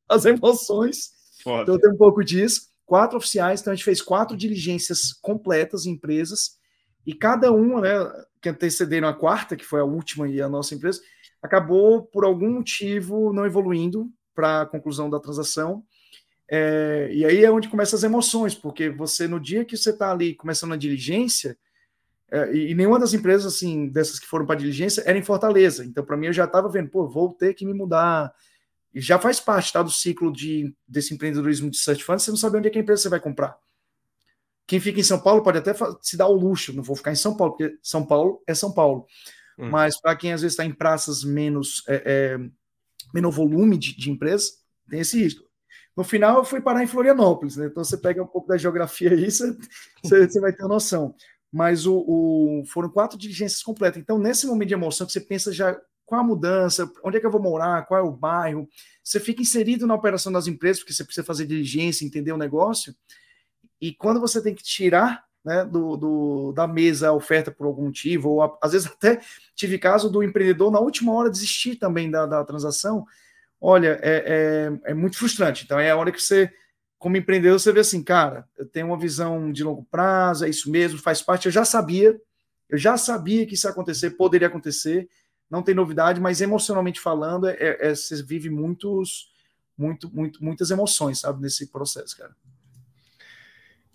[0.08, 1.10] As emoções.
[1.42, 1.62] Foda.
[1.62, 2.72] Então tem um pouco disso.
[2.86, 6.58] Quatro oficiais, então a gente fez quatro diligências completas em empresas.
[7.06, 7.90] E cada uma, né,
[8.40, 11.00] que antecederam a quarta, que foi a última e a nossa empresa,
[11.42, 15.84] acabou por algum motivo não evoluindo para a conclusão da transação.
[16.48, 20.10] É, e aí é onde começam as emoções, porque você, no dia que você está
[20.10, 21.56] ali começando a diligência,
[22.30, 25.84] é, e, nenhuma das empresas, assim, dessas que foram para diligência, era em Fortaleza.
[25.84, 28.34] Então, para mim, eu já estava vendo, pô, vou ter que me mudar.
[28.92, 32.38] E já faz parte tá, do ciclo de, desse empreendedorismo de search fund, você não
[32.38, 33.56] sabe onde é que a empresa você vai comprar.
[34.66, 37.16] Quem fica em São Paulo pode até se dar o luxo, não vou ficar em
[37.16, 39.06] São Paulo, porque São Paulo é São Paulo.
[39.58, 39.70] Hum.
[39.70, 42.38] Mas para quem às vezes está em praças menos, é, é,
[43.12, 45.44] menos volume de, de empresas, tem esse risco.
[45.96, 47.66] No final, eu fui parar em Florianópolis, né?
[47.66, 49.56] Então você pega um pouco da geografia aí, você,
[50.02, 51.14] você vai ter noção.
[51.52, 54.02] Mas o, o, foram quatro diligências completas.
[54.02, 57.26] Então, nesse momento de emoção, que você pensa já qual a mudança, onde é que
[57.26, 58.68] eu vou morar, qual é o bairro,
[59.02, 62.94] você fica inserido na operação das empresas, porque você precisa fazer diligência, entender o negócio.
[63.80, 67.84] E quando você tem que tirar né, do, do, da mesa a oferta por algum
[67.84, 69.20] motivo, ou às vezes até
[69.54, 73.06] tive caso do empreendedor na última hora desistir também da, da transação,
[73.66, 75.64] olha, é, é, é, muito frustrante.
[75.64, 76.52] Então é a hora que você,
[76.98, 80.70] como empreendedor, você vê assim, cara, eu tenho uma visão de longo prazo, é isso
[80.70, 81.46] mesmo, faz parte.
[81.46, 82.14] Eu já sabia,
[82.68, 85.08] eu já sabia que isso ia acontecer, poderia acontecer,
[85.50, 89.32] não tem novidade, mas emocionalmente falando, é, é você vive muitos,
[89.78, 92.36] muito, muito, muitas emoções, sabe, nesse processo, cara.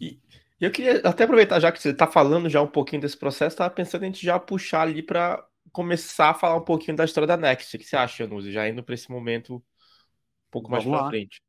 [0.01, 0.19] E
[0.59, 3.69] eu queria até aproveitar, já que você está falando já um pouquinho desse processo, estava
[3.69, 7.27] pensando em a gente já puxar ali para começar a falar um pouquinho da história
[7.27, 7.75] da Next.
[7.75, 8.51] O que você acha, Nuzi?
[8.51, 9.61] Já indo para esse momento um
[10.51, 11.41] pouco mais para frente.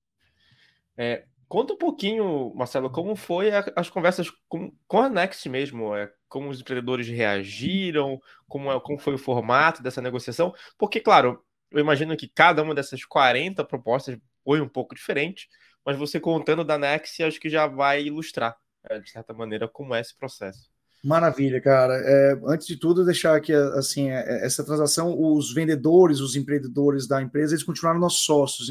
[0.96, 5.96] É, conta um pouquinho, Marcelo, como foi a, as conversas com, com, a Next mesmo,
[5.96, 11.44] é, como os empreendedores reagiram, como, é, como foi o formato dessa negociação, porque, claro,
[11.70, 15.48] eu imagino que cada uma dessas 40 propostas foi um pouco diferente,
[15.85, 19.94] mas você contando da Next, acho que já vai ilustrar, é, de certa maneira, como
[19.94, 20.69] é esse processo.
[21.02, 21.94] Maravilha, cara.
[21.94, 27.08] É, antes de tudo, deixar aqui assim, é, é, essa transação, os vendedores, os empreendedores
[27.08, 28.70] da empresa, eles continuaram nossos sócios.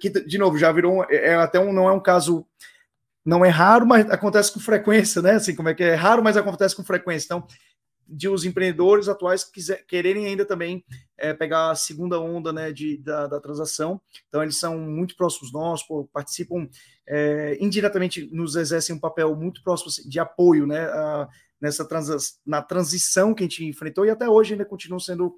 [0.00, 2.46] Que, de novo, já virou é, até um, não é um caso,
[3.24, 5.32] não é raro, mas acontece com frequência, né?
[5.32, 7.26] Assim, como é que é raro, mas acontece com frequência.
[7.26, 7.46] Então,
[8.08, 10.82] de os empreendedores atuais quiser, quererem ainda também
[11.16, 14.00] é, pegar a segunda onda né, de, da, da, transação.
[14.28, 16.68] Então, eles são muito próximos nós, participam
[17.06, 21.28] é, indiretamente, nos exercem um papel muito próximo assim, de apoio né, a,
[21.60, 25.34] nessa trans, na transição que a gente enfrentou e até hoje ainda continuam sendo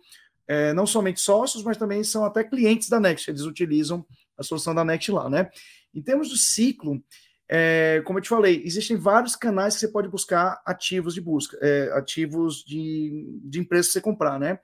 [0.46, 3.30] é, não somente sócios, mas também são até clientes da Next.
[3.30, 4.06] Eles utilizam
[4.36, 5.50] a solução da Next lá, né?
[5.94, 7.02] Em termos do ciclo,
[7.48, 11.58] é, como eu te falei, existem vários canais que você pode buscar ativos de busca,
[11.60, 14.58] é, ativos de, de empresas que você comprar, né?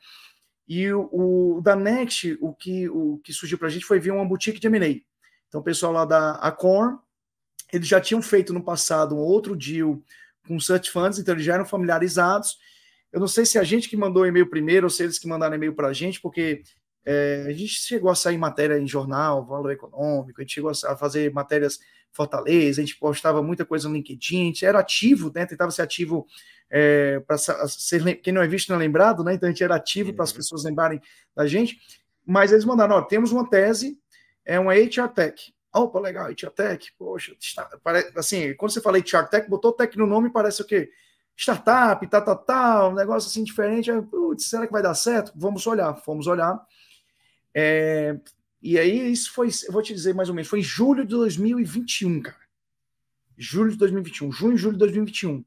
[0.66, 4.14] E o, o da Next, o que, o que surgiu para a gente foi via
[4.14, 5.00] uma boutique de M&A.
[5.48, 6.98] Então, o pessoal lá da Acorn,
[7.72, 10.02] eles já tinham feito no passado um outro deal
[10.46, 12.56] com search funds, então eles já eram familiarizados.
[13.12, 15.56] Eu não sei se a gente que mandou e-mail primeiro ou se eles que mandaram
[15.56, 16.62] e-mail para a gente, porque
[17.04, 20.96] é, a gente chegou a sair matéria em jornal, valor econômico, a gente chegou a
[20.96, 21.78] fazer matérias
[22.12, 25.46] Fortaleza, a gente postava muita coisa no LinkedIn, a gente era ativo, né?
[25.46, 26.26] Tentava ser ativo
[26.70, 29.34] é, para ser quem não é visto não é lembrado, né?
[29.34, 30.16] Então a gente era ativo uhum.
[30.16, 31.00] para as pessoas lembrarem
[31.36, 31.78] da gente.
[32.26, 33.98] Mas eles mandaram: ó, temos uma tese,
[34.44, 35.54] é uma HR Tech.
[35.74, 40.30] Opa, legal, Tech, poxa, está, parece, assim, quando você fala Tech, botou tech no nome,
[40.30, 40.90] parece o quê?
[41.36, 43.92] Startup, tal, tal, tal, um negócio assim diferente.
[44.10, 45.32] Putz, será que vai dar certo?
[45.36, 46.60] Vamos olhar, fomos olhar.
[47.54, 48.18] É,
[48.60, 51.14] e aí, isso foi, eu vou te dizer mais ou menos, foi em julho de
[51.14, 52.36] 2021, cara.
[53.36, 55.44] Julho de 2021, junho, julho de 2021.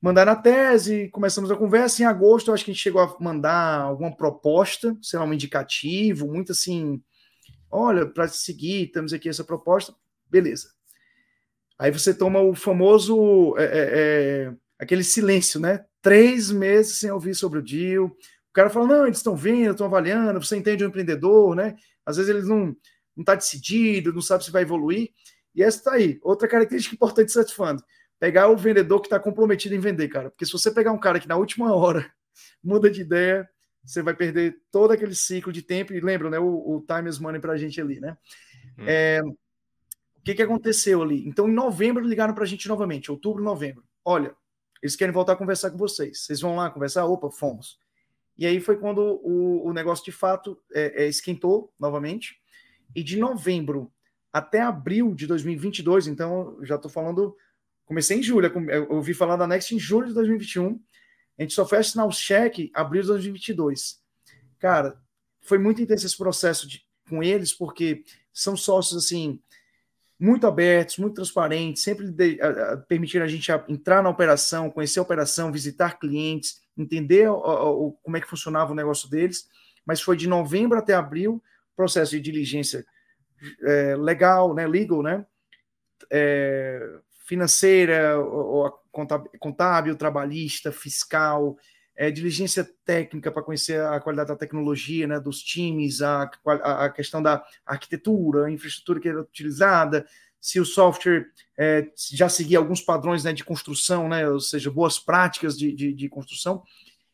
[0.00, 2.02] Mandaram a tese, começamos a conversa.
[2.02, 5.34] Em agosto, eu acho que a gente chegou a mandar alguma proposta, sei lá, um
[5.34, 7.02] indicativo, muito assim,
[7.70, 9.94] olha, para seguir, temos aqui essa proposta,
[10.30, 10.68] beleza.
[11.78, 15.84] Aí você toma o famoso, é, é, é, aquele silêncio, né?
[16.02, 18.06] Três meses sem ouvir sobre o deal.
[18.06, 21.76] O cara fala, não, eles estão vendo, estão avaliando, você entende o empreendedor, né?
[22.04, 22.74] Às vezes eles não
[23.18, 25.10] não está decidido, não sabe se vai evoluir.
[25.52, 26.20] E essa está aí.
[26.22, 27.80] Outra característica importante de Set Fund.
[28.20, 30.30] Pegar o vendedor que está comprometido em vender, cara.
[30.30, 32.08] Porque se você pegar um cara que na última hora
[32.62, 33.48] muda de ideia,
[33.88, 35.94] você vai perder todo aquele ciclo de tempo.
[35.94, 36.38] E lembra, né?
[36.38, 38.18] O, o time is money para a gente ali, né?
[38.78, 38.84] Hum.
[38.86, 41.26] É, o que, que aconteceu ali?
[41.26, 43.82] Então, em novembro, ligaram para a gente novamente, outubro, novembro.
[44.04, 44.34] Olha,
[44.82, 46.20] eles querem voltar a conversar com vocês.
[46.24, 47.06] Vocês vão lá conversar?
[47.06, 47.78] Opa, fomos.
[48.36, 52.38] E aí foi quando o, o negócio de fato é, é, esquentou novamente.
[52.94, 53.90] E de novembro
[54.30, 57.34] até abril de 2022, então já estou falando
[57.88, 60.78] Comecei em julho, eu ouvi falar da Next em julho de 2021.
[61.38, 64.00] A gente só foi assinar o cheque abril de 2022.
[64.58, 65.00] Cara,
[65.40, 69.40] foi muito intenso esse processo de, com eles, porque são sócios, assim,
[70.18, 74.70] muito abertos, muito transparentes, sempre de, a, a, permitindo a gente a, entrar na operação,
[74.70, 79.48] conhecer a operação, visitar clientes, entender o, como é que funcionava o negócio deles.
[79.86, 81.42] Mas foi de novembro até abril,
[81.76, 82.84] processo de diligência
[83.62, 85.24] é, legal, né, legal, né,
[86.10, 88.87] é, financeira, ou, contábil,
[89.38, 91.56] contábil, trabalhista, fiscal,
[91.98, 97.20] é, diligência técnica para conhecer a qualidade da tecnologia, né, dos times, a, a questão
[97.20, 100.06] da arquitetura, a infraestrutura que era utilizada,
[100.40, 104.98] se o software é, já seguia alguns padrões né, de construção, né, ou seja, boas
[104.98, 106.62] práticas de, de, de, construção.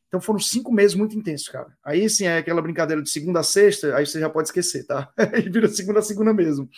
[0.07, 1.73] Então foram cinco meses muito intensos, cara.
[1.83, 5.11] Aí sim é aquela brincadeira de segunda a sexta, aí você já pode esquecer, tá?
[5.51, 6.69] Vira segunda a segunda mesmo.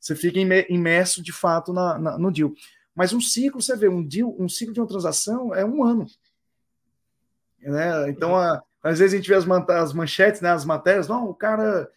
[0.00, 2.52] Você fica imerso de fato na, na, no deal.
[2.96, 6.06] Mas um ciclo, você vê, um deal, um ciclo de uma transação é um ano.
[7.60, 8.08] Né?
[8.08, 11.34] Então, a, às vezes a gente vê as, as manchetes, né, as matérias, não, o
[11.34, 11.90] cara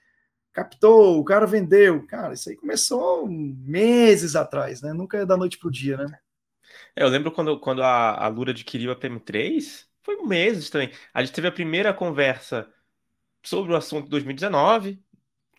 [0.52, 2.06] captou, o cara vendeu.
[2.06, 4.92] Cara, isso aí começou meses atrás, né?
[4.92, 6.20] Nunca é da noite para o dia, né?
[6.94, 10.92] É, eu lembro quando, quando a, a Lura adquiriu a PM3, foi meses também.
[11.14, 12.68] A gente teve a primeira conversa
[13.42, 15.02] sobre o assunto em 2019,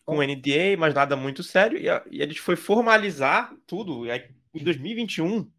[0.05, 4.03] com o NDA, mas nada muito sério, e a, e a gente foi formalizar tudo
[4.09, 5.49] aí, em 2021,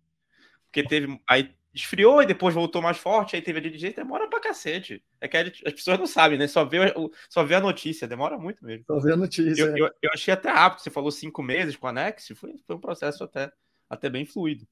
[0.66, 1.20] porque teve.
[1.28, 5.02] Aí esfriou e depois voltou mais forte, aí teve a diligência, demora pra cacete.
[5.20, 6.46] É que as pessoas não sabem, né?
[6.46, 6.78] Só vê,
[7.28, 8.84] só vê a notícia, demora muito mesmo.
[8.86, 9.62] Só vê a notícia.
[9.62, 9.80] Eu, é.
[9.80, 12.80] eu, eu, achei até rápido, você falou cinco meses com a Nex, foi, foi um
[12.80, 13.50] processo até,
[13.88, 14.66] até bem fluido.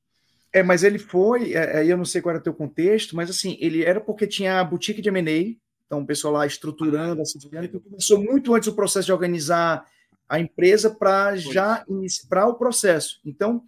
[0.53, 3.31] É, mas ele foi, é, aí eu não sei qual era o teu contexto, mas
[3.31, 5.57] assim, ele era porque tinha a boutique de M&A,
[5.87, 7.39] então o pessoal lá estruturando, assim,
[7.83, 9.87] começou muito antes o processo de organizar
[10.29, 11.85] a empresa para já
[12.29, 13.21] para o processo.
[13.25, 13.65] Então,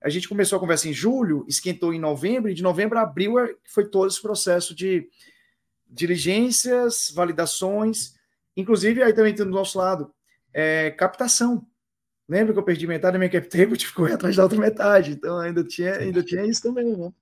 [0.00, 3.38] a gente começou a conversa em julho, esquentou em novembro, e de novembro a abril
[3.38, 5.08] é, foi todo esse processo de
[5.88, 8.14] diligências, validações,
[8.56, 10.12] inclusive aí também tem do nosso lado,
[10.52, 11.66] é, captação.
[12.28, 14.58] Lembra que eu perdi metade da minha cap table, tive que correr atrás da outra
[14.58, 17.12] metade, então ainda tinha, ainda tinha isso também, né?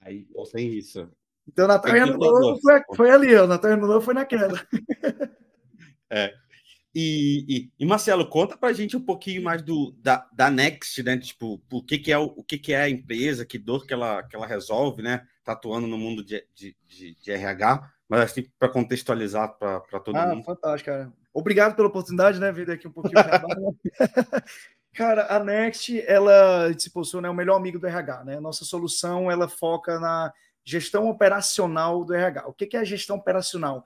[0.00, 1.08] Aí, tem isso.
[1.46, 4.60] Então, Natal Renovou foi, foi ali, ó, Natal Renovou foi naquela.
[6.10, 6.32] É,
[6.94, 11.02] e, e, e, Marcelo, conta para a gente um pouquinho mais do, da, da Next,
[11.02, 11.18] né?
[11.18, 13.92] Tipo, o que, que é o, o que, que é a empresa, que dor que
[13.92, 15.26] ela, que ela resolve, né?
[15.44, 20.16] Tá atuando no mundo de, de, de, de RH, mas assim, para contextualizar para todo
[20.16, 20.44] ah, mundo.
[20.44, 21.12] Fantástico, cara.
[21.32, 22.50] Obrigado pela oportunidade, né?
[22.50, 23.14] Vir aqui um pouquinho.
[24.94, 28.40] cara, a Next, ela se posiciona é o melhor amigo do RH, né?
[28.40, 30.32] Nossa solução, ela foca na
[30.64, 32.48] gestão operacional do RH.
[32.48, 33.84] O que, que é a gestão operacional?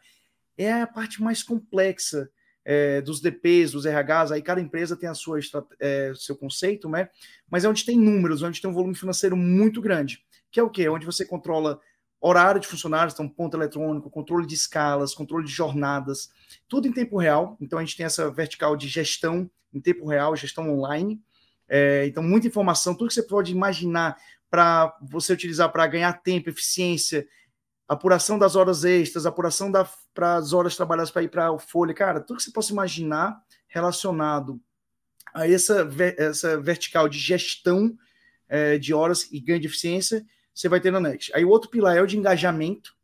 [0.57, 2.31] É a parte mais complexa
[2.65, 5.39] é, dos DPs, dos RHs, aí cada empresa tem a sua
[5.81, 7.09] é, seu conceito, né?
[7.51, 10.71] Mas é onde tem números, onde tem um volume financeiro muito grande, que é o
[10.71, 10.89] quê?
[10.89, 11.81] Onde você controla
[12.21, 16.31] horário de funcionários, então ponto eletrônico, controle de escalas, controle de jornadas,
[16.69, 17.57] tudo em tempo real.
[17.61, 21.21] Então a gente tem essa vertical de gestão em tempo real, gestão online.
[21.69, 24.17] É, então muita informação, tudo que você pode imaginar
[24.49, 27.27] para você utilizar para ganhar tempo, eficiência
[27.93, 29.71] apuração das horas extras, apuração
[30.15, 33.41] para as horas trabalhadas para ir para o folha, cara, tudo que você possa imaginar
[33.69, 34.61] relacionado
[35.35, 37.97] a essa, essa vertical de gestão
[38.49, 40.25] é, de horas e ganho de eficiência,
[40.55, 41.35] você vai ter na Next.
[41.35, 42.95] Aí o outro pilar é o de engajamento.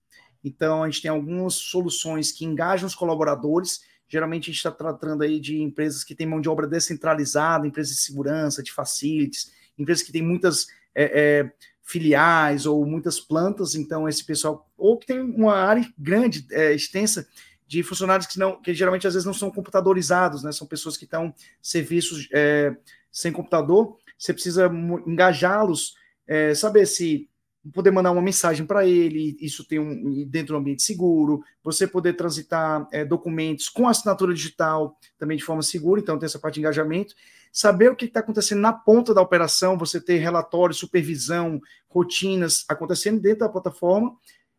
[0.45, 3.81] Então, a gente tem algumas soluções que engajam os colaboradores.
[4.07, 7.97] Geralmente, a gente está tratando aí de empresas que têm mão de obra descentralizada, empresas
[7.97, 11.53] de segurança, de facilities, empresas que têm muitas é, é,
[11.89, 17.27] filiais ou muitas plantas, então esse pessoal, ou que tem uma área grande, é, extensa,
[17.67, 20.53] de funcionários que não, que geralmente às vezes não são computadorizados, né?
[20.53, 22.75] São pessoas que estão serviços é,
[23.11, 23.97] sem computador.
[24.19, 24.71] Você precisa
[25.07, 25.95] engajá-los,
[26.27, 27.28] é, saber se
[27.73, 32.15] poder mandar uma mensagem para ele, isso tem um dentro do ambiente seguro, você poder
[32.15, 36.61] transitar é, documentos com assinatura digital também de forma segura, então tem essa parte de
[36.61, 37.15] engajamento
[37.53, 43.21] saber o que está acontecendo na ponta da operação, você ter relatórios, supervisão, rotinas acontecendo
[43.21, 44.15] dentro da plataforma.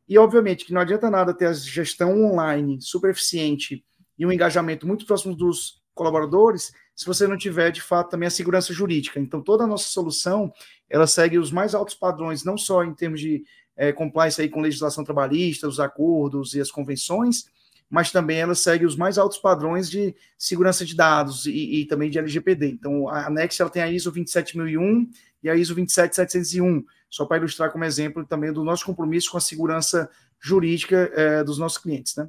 [0.07, 3.85] E, obviamente, que não adianta nada ter a gestão online super eficiente
[4.17, 8.29] e um engajamento muito próximo dos colaboradores se você não tiver, de fato, também a
[8.29, 9.21] segurança jurídica.
[9.21, 10.51] Então, toda a nossa solução,
[10.89, 13.45] ela segue os mais altos padrões, não só em termos de
[13.77, 17.45] é, compliance aí com legislação trabalhista, os acordos e as convenções,
[17.89, 22.09] mas também ela segue os mais altos padrões de segurança de dados e, e também
[22.09, 22.67] de LGPD.
[22.67, 25.09] Então, a Next ela tem a ISO 27001
[25.41, 29.41] e a ISO 27701, só para ilustrar como exemplo também do nosso compromisso com a
[29.41, 32.27] segurança jurídica é, dos nossos clientes, né?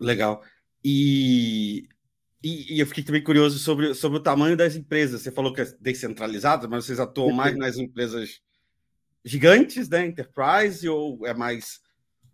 [0.00, 0.42] Legal.
[0.84, 1.88] E,
[2.46, 5.20] E, e, eu fiquei também curioso sobre, sobre o tamanho das empresas.
[5.20, 8.40] Você falou que é descentralizado, mas vocês atuam mais nas empresas
[9.24, 10.06] gigantes, né?
[10.06, 11.80] Enterprise, ou é mais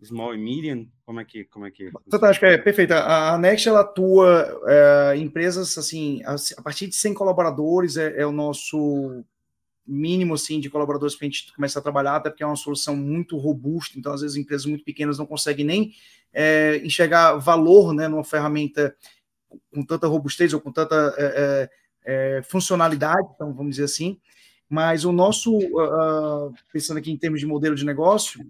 [0.03, 0.87] small e medium?
[1.03, 1.45] Como é que.
[1.45, 1.89] Como é que...
[2.11, 2.91] Fantástico, é perfeito.
[2.91, 8.25] A, Next ela atua é, empresas assim, a, a, partir de 100 colaboradores é, é
[8.25, 9.25] o nosso
[9.83, 12.95] mínimo assim de colaboradores para a gente começar a trabalhar, até porque é uma solução
[12.95, 15.91] muito robusta, então às vezes empresas muito pequenas não conseguem nem
[16.31, 18.95] é, enxergar valor né, numa ferramenta
[19.73, 21.69] com tanta robustez ou com tanta é,
[22.05, 24.19] é, é funcionalidade, então vamos dizer assim.
[24.69, 28.41] Mas o nosso, uh, pensando aqui em termos de modelo de negócio,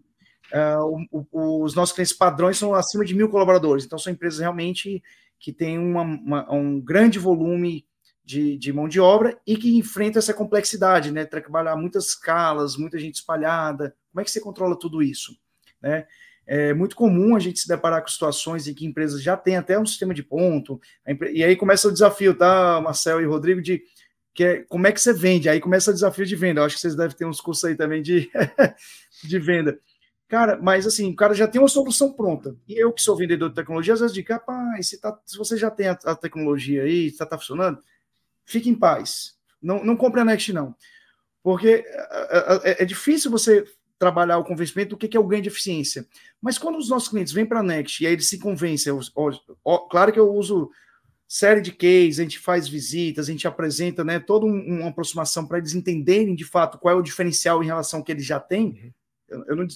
[0.54, 4.39] uh, o, o, os nossos clientes padrões são acima de mil colaboradores, então são empresas
[4.39, 5.04] realmente
[5.39, 7.86] que têm uma, uma, um grande volume
[8.24, 11.26] de, de, mão de obra e que enfrenta essa complexidade, né?
[11.26, 13.93] Trabalhar muitas escalas, muita gente espalhada.
[14.12, 15.38] Como é que você controla tudo isso?
[15.82, 16.08] Né?
[16.46, 19.80] É muito comum a gente se deparar com situações em que empresas já têm até
[19.80, 20.80] um sistema de ponto,
[21.32, 23.82] e aí começa o desafio, tá, Marcel e Rodrigo, de
[24.34, 25.48] que é, como é que você vende?
[25.48, 26.60] Aí começa o desafio de venda.
[26.60, 28.32] Eu acho que vocês devem ter uns cursos aí também de,
[29.24, 29.80] de venda.
[30.28, 32.56] Cara, mas assim, o cara já tem uma solução pronta.
[32.68, 35.56] E eu que sou vendedor de tecnologia, às vezes digo, rapaz, se, tá, se você
[35.56, 37.78] já tem a, a tecnologia aí, está tá funcionando,
[38.44, 39.36] fique em paz.
[39.62, 40.76] Não, não compre a Next, não.
[41.44, 43.64] Porque é, é, é difícil você
[44.04, 46.06] trabalhar o convencimento do que é o ganho de eficiência.
[46.41, 48.93] Mas quando os nossos clientes vêm para a Next e aí eles se convencem,
[49.89, 50.70] claro que eu uso
[51.26, 55.47] série de cases, a gente faz visitas, a gente apresenta né, toda um, uma aproximação
[55.47, 58.39] para eles entenderem de fato qual é o diferencial em relação ao que eles já
[58.39, 58.66] têm.
[58.66, 58.91] Uhum.
[59.30, 59.68] Eu, eu, não,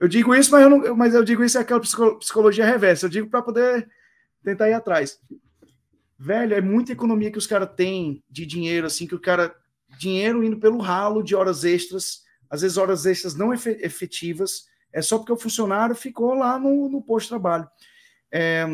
[0.00, 3.10] eu digo isso, mas eu, não, mas eu digo isso é aquela psicologia reversa, eu
[3.10, 3.86] digo para poder
[4.42, 5.20] tentar ir atrás.
[6.18, 9.54] Velho, é muita economia que os caras têm de dinheiro, assim, que o cara.
[9.96, 12.23] Dinheiro indo pelo ralo de horas extras,
[12.54, 17.02] às vezes horas extras não efetivas, é só porque o funcionário ficou lá no, no
[17.02, 17.68] posto de trabalho.
[18.32, 18.64] É,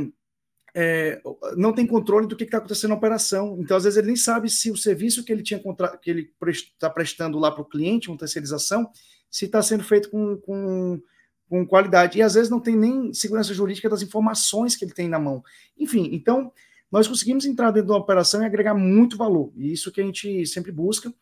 [0.75, 1.21] é,
[1.57, 3.57] não tem controle do que está acontecendo na operação.
[3.59, 5.61] Então, às vezes, ele nem sabe se o serviço que ele tinha
[6.01, 8.91] que ele está prestando lá para o cliente, uma terceirização,
[9.31, 11.01] se está sendo feito com, com,
[11.49, 12.19] com, qualidade.
[12.19, 15.43] E às vezes não tem nem segurança jurídica das informações que ele tem na mão.
[15.79, 16.53] Enfim, então
[16.91, 19.53] nós conseguimos entrar dentro da operação e agregar muito valor.
[19.57, 21.13] E isso que a gente sempre busca.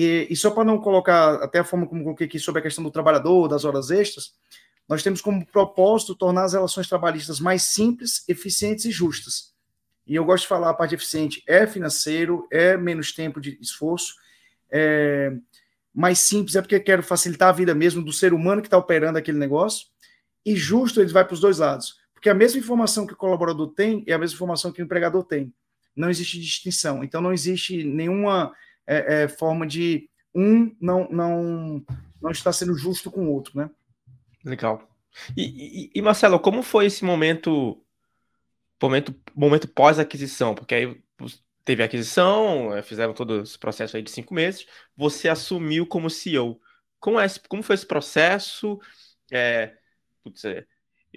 [0.00, 2.84] E, e só para não colocar até a forma como coloquei aqui sobre a questão
[2.84, 4.32] do trabalhador, das horas extras,
[4.88, 9.52] nós temos como propósito tornar as relações trabalhistas mais simples, eficientes e justas.
[10.06, 14.14] E eu gosto de falar a parte eficiente é financeiro, é menos tempo de esforço,
[14.70, 15.32] é
[15.92, 19.18] mais simples é porque quero facilitar a vida mesmo do ser humano que está operando
[19.18, 19.88] aquele negócio,
[20.46, 21.96] e justo ele vai para os dois lados.
[22.14, 25.24] Porque a mesma informação que o colaborador tem é a mesma informação que o empregador
[25.24, 25.52] tem.
[25.96, 27.02] Não existe distinção.
[27.02, 28.54] Então, não existe nenhuma
[28.88, 31.84] é, é, forma de um não, não,
[32.20, 33.70] não estar sendo justo com o outro, né?
[34.44, 34.88] Legal.
[35.36, 37.84] E, e, e Marcelo, como foi esse momento,
[38.80, 40.54] momento, momento pós-aquisição?
[40.54, 41.02] Porque aí
[41.64, 44.66] teve a aquisição, eh, fizeram todo esse processo aí de cinco meses,
[44.96, 46.58] você assumiu como CEO.
[46.98, 48.80] Como, é, como foi esse processo?
[49.30, 49.76] É,
[50.24, 50.66] putz, é,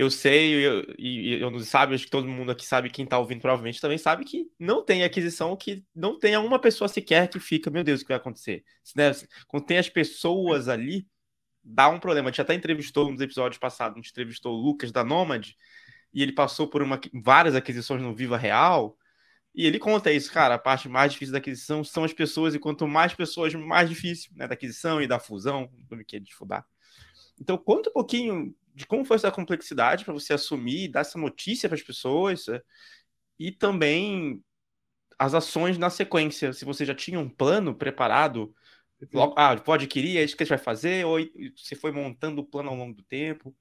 [0.01, 3.19] eu sei, eu, e eu não sabe, acho que todo mundo aqui sabe, quem está
[3.19, 7.39] ouvindo provavelmente também sabe que não tem aquisição que não tenha uma pessoa sequer que
[7.39, 8.63] fica, meu Deus, o que vai acontecer?
[8.95, 9.11] Né,
[9.47, 11.07] quando tem as pessoas ali,
[11.63, 12.29] dá um problema.
[12.29, 15.51] A gente até entrevistou nos episódios passados, a gente entrevistou o Lucas da Nomad,
[16.11, 18.97] e ele passou por uma, várias aquisições no Viva Real,
[19.53, 22.59] e ele conta isso, cara, a parte mais difícil da aquisição são as pessoas, e
[22.59, 26.65] quanto mais pessoas, mais difícil, né, da aquisição e da fusão, do que de fudar.
[27.39, 31.17] Então, conta um pouquinho de como foi essa complexidade para você assumir e dar essa
[31.19, 32.61] notícia para as pessoas é,
[33.39, 34.43] e também
[35.17, 36.51] as ações na sequência.
[36.51, 38.53] Se você já tinha um plano preparado,
[39.13, 41.19] logo, ah, pode adquirir, é isso que a gente vai fazer, ou
[41.55, 43.55] você foi montando o plano ao longo do tempo.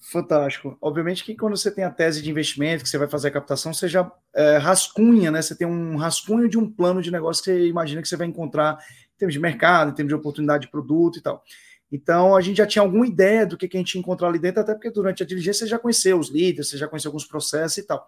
[0.00, 0.76] Fantástico.
[0.80, 3.72] Obviamente que quando você tem a tese de investimento, que você vai fazer a captação,
[3.72, 5.42] você já é, rascunha, né?
[5.42, 8.26] Você tem um rascunho de um plano de negócio que você imagina que você vai
[8.26, 8.78] encontrar
[9.14, 11.44] em termos de mercado, em termos de oportunidade de produto e tal.
[11.90, 14.60] Então, a gente já tinha alguma ideia do que, a gente ia encontrar ali dentro,
[14.60, 17.78] até porque durante a diligência você já conheceu os líderes, você já conheceu alguns processos
[17.78, 18.06] e tal.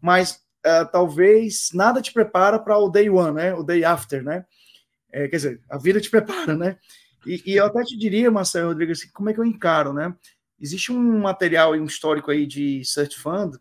[0.00, 3.54] Mas uh, talvez nada te prepara para o day one, né?
[3.54, 4.44] O day after, né?
[5.10, 6.76] É, quer dizer, a vida te prepara, né?
[7.26, 10.14] E, e eu até te diria, Marcelo Rodrigues, assim, como é que eu encaro, né?
[10.60, 13.56] Existe um material e um histórico aí de Search Fund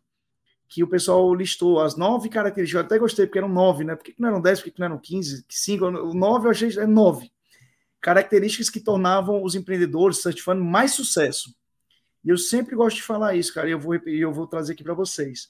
[0.68, 2.82] que o pessoal listou as nove características.
[2.82, 3.96] Eu até gostei, porque eram nove, né?
[3.96, 4.60] Por que não eram dez?
[4.60, 5.46] Por que não eram quinze?
[5.48, 5.86] Cinco?
[5.86, 7.32] O nove eu achei é nove
[8.06, 11.56] características que tornavam os empreendedores search fund mais sucesso.
[12.24, 14.84] E eu sempre gosto de falar isso, cara, e eu vou, eu vou trazer aqui
[14.84, 15.50] para vocês.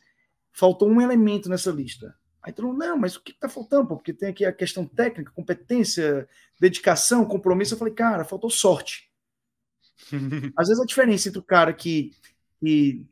[0.54, 2.16] Faltou um elemento nessa lista.
[2.42, 3.90] Aí todo mundo, não, mas o que está faltando?
[3.90, 7.74] Porque tem aqui a questão técnica, competência, dedicação, compromisso.
[7.74, 9.12] Eu falei, cara, faltou sorte.
[10.56, 12.14] Às vezes a diferença entre o cara que,
[12.62, 13.06] que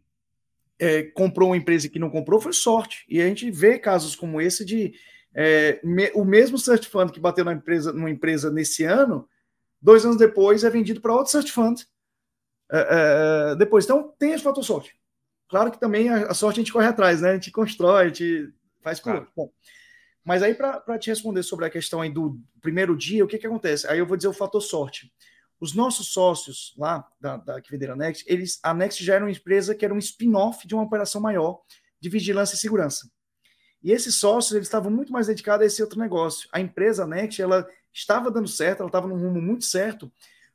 [0.79, 3.03] é, comprou uma empresa que não comprou foi sorte.
[3.09, 4.93] E a gente vê casos como esse de
[5.33, 9.27] é, me, o mesmo search fund que bateu na empresa, numa empresa nesse ano,
[9.83, 11.85] dois anos depois é vendido para outro search fund.
[12.71, 14.95] É, é, é, depois, então tem esse fator sorte.
[15.49, 17.31] Claro que também a, a, sorte a gente corre atrás, né?
[17.31, 19.27] A gente constrói, a gente faz claro.
[19.35, 19.51] Bom,
[20.25, 23.45] mas aí, para te responder sobre a questão aí do primeiro dia, o que, que
[23.45, 23.85] acontece?
[23.87, 25.13] Aí eu vou dizer o fator sorte.
[25.59, 29.25] Os nossos sócios lá da, da que venderam a Next, eles, a Next já era
[29.25, 31.61] uma empresa que era um spin-off de uma operação maior
[31.99, 33.09] de vigilância e segurança.
[33.81, 36.49] E esses sócios eles estavam muito mais dedicados a esse outro negócio.
[36.51, 40.11] A empresa a Next ela estava dando certo, ela estava num rumo muito certo,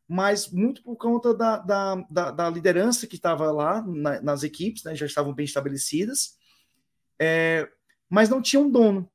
[0.06, 4.82] mas muito por conta da, da, da, da liderança que estava lá na, nas equipes,
[4.84, 6.36] né, já estavam bem estabelecidas,
[7.18, 7.68] é,
[8.08, 9.08] mas não tinha um dono.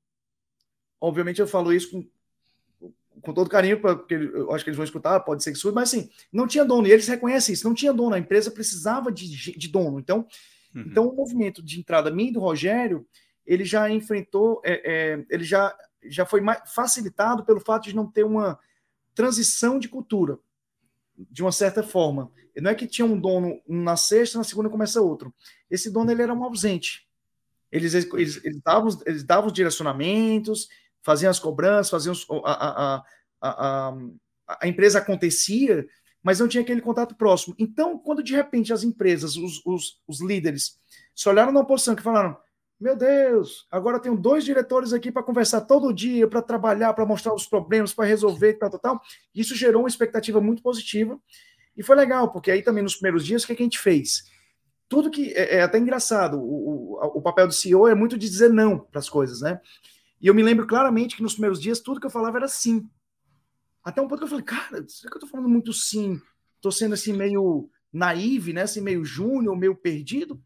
[1.02, 5.20] Obviamente eu falo isso com, com todo carinho, porque eu acho que eles vão escutar,
[5.22, 7.94] pode ser que surja, mas assim, não tinha dono, e eles reconhecem isso, não tinha
[7.94, 10.00] dono, a empresa precisava de, de dono.
[10.00, 10.28] Então,
[10.76, 10.84] uhum.
[10.88, 13.06] então, o movimento de entrada minha e do Rogério,
[13.46, 16.42] ele já enfrentou, é, é, ele já, já foi
[16.74, 18.60] facilitado pelo fato de não ter uma
[19.14, 20.40] transição de cultura,
[21.18, 22.32] de uma certa forma.
[22.56, 25.34] Não é que tinha um dono na sexta, na segunda começa outro.
[25.70, 27.08] Esse dono ele era um ausente.
[27.72, 30.70] Eles, eles, eles, davam, eles davam os direcionamentos,
[31.02, 33.04] faziam as cobranças, faziam a, a,
[33.42, 33.94] a,
[34.62, 35.88] a, empresa acontecia,
[36.22, 37.56] mas não tinha aquele contato próximo.
[37.58, 40.78] Então, quando de repente as empresas, os, os, os líderes,
[41.16, 42.38] se olharam na oposição que falaram:
[42.84, 47.34] Meu Deus, agora tenho dois diretores aqui para conversar todo dia, para trabalhar, para mostrar
[47.34, 49.02] os problemas, para resolver, tal, tal, tal.
[49.34, 51.18] Isso gerou uma expectativa muito positiva.
[51.78, 53.80] E foi legal, porque aí também nos primeiros dias, o que, é que a gente
[53.80, 54.30] fez?
[54.90, 58.28] Tudo que é, é até engraçado, o, o, o papel do CEO é muito de
[58.28, 59.62] dizer não para as coisas, né?
[60.20, 62.86] E eu me lembro claramente que nos primeiros dias tudo que eu falava era sim.
[63.82, 66.20] Até um ponto que eu falei, cara, será que eu tô falando muito sim?
[66.60, 68.64] Tô sendo assim meio naive, né?
[68.64, 70.38] Assim, meio júnior, meio perdido.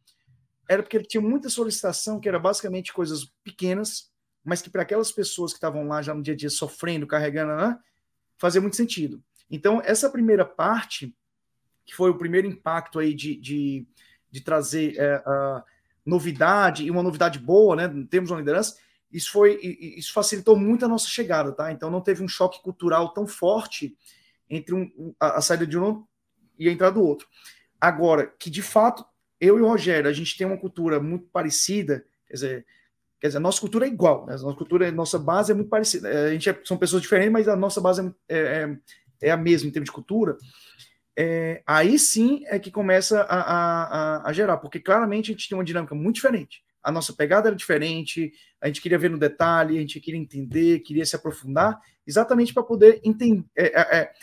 [0.67, 4.11] Era porque ele tinha muita solicitação, que era basicamente coisas pequenas,
[4.43, 7.55] mas que para aquelas pessoas que estavam lá já no dia a dia sofrendo, carregando,
[7.55, 7.77] né,
[8.37, 9.21] fazia muito sentido.
[9.49, 11.15] Então, essa primeira parte,
[11.85, 13.87] que foi o primeiro impacto aí de, de,
[14.29, 15.23] de trazer é,
[16.05, 18.05] novidade, e uma novidade boa, né?
[18.09, 18.77] Temos uma liderança,
[19.11, 21.71] isso foi isso facilitou muito a nossa chegada, tá?
[21.71, 23.97] Então não teve um choque cultural tão forte
[24.49, 26.05] entre um, a, a, saída de um
[26.57, 27.27] e a entrada do outro.
[27.79, 29.05] Agora, que de fato
[29.39, 32.65] eu e o Rogério a gente tem uma cultura muito parecida, quer dizer,
[33.19, 34.33] quer dizer, a nossa cultura é igual, né?
[34.33, 36.09] a nossa cultura, a nossa base é muito parecida.
[36.09, 38.77] A gente é, são pessoas diferentes, mas a nossa base é, é,
[39.21, 40.37] é a mesma em termos de cultura.
[41.15, 45.57] É, aí sim é que começa a, a, a, gerar, porque claramente a gente tem
[45.57, 48.31] uma dinâmica muito diferente a nossa pegada era diferente,
[48.61, 51.77] a gente queria ver no detalhe, a gente queria entender, queria se aprofundar,
[52.07, 54.13] exatamente para poder entender, é, é, é,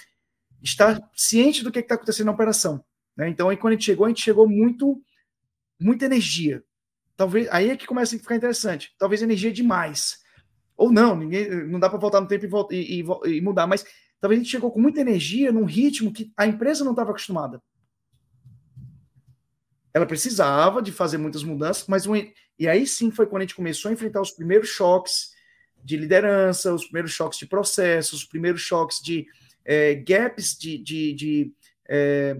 [0.62, 2.82] estar ciente do que está acontecendo na operação.
[3.16, 3.28] Né?
[3.28, 5.00] Então, aí, quando a gente chegou, a gente chegou muito,
[5.80, 6.62] muita energia.
[7.16, 8.94] Talvez aí é que começa a ficar interessante.
[8.98, 10.18] Talvez energia demais.
[10.76, 13.84] Ou não, ninguém, não dá para voltar no tempo e, e, e, e mudar, mas
[14.20, 17.62] talvez a gente chegou com muita energia num ritmo que a empresa não estava acostumada.
[19.92, 22.14] Ela precisava de fazer muitas mudanças, mas um,
[22.58, 25.32] e aí sim foi quando a gente começou a enfrentar os primeiros choques
[25.84, 29.26] de liderança, os primeiros choques de processos, os primeiros choques de
[29.64, 31.52] é, gaps de, de, de
[31.88, 32.36] é,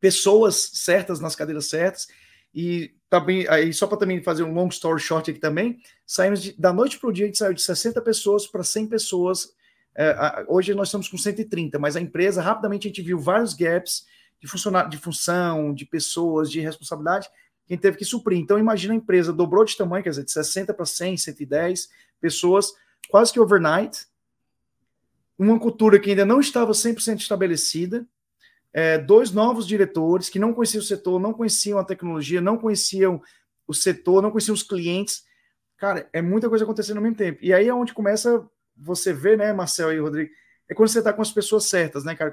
[0.00, 2.08] pessoas certas nas cadeiras certas.
[2.54, 6.52] E também, aí só para também fazer um long story short aqui também, saímos de,
[6.58, 9.52] da noite para o dia, a gente saiu de 60 pessoas para 100 pessoas.
[9.94, 13.54] É, a, hoje nós estamos com 130, mas a empresa, rapidamente a gente viu vários
[13.54, 14.06] gaps
[14.40, 17.28] de, funcionar, de função, de pessoas, de responsabilidade,
[17.66, 18.38] quem teve que suprir.
[18.38, 21.88] Então, imagina a empresa dobrou de tamanho, quer dizer, de 60 para 100, 110
[22.20, 22.72] pessoas,
[23.08, 24.06] quase que overnight.
[25.38, 28.06] Uma cultura que ainda não estava 100% estabelecida.
[28.72, 33.22] É, dois novos diretores que não conheciam o setor, não conheciam a tecnologia, não conheciam
[33.66, 35.24] o setor, não conheciam os clientes.
[35.76, 37.38] Cara, é muita coisa acontecendo ao mesmo tempo.
[37.42, 38.46] E aí é onde começa
[38.76, 40.30] você ver, né, Marcel e Rodrigo,
[40.68, 42.32] é quando você está com as pessoas certas, né, cara?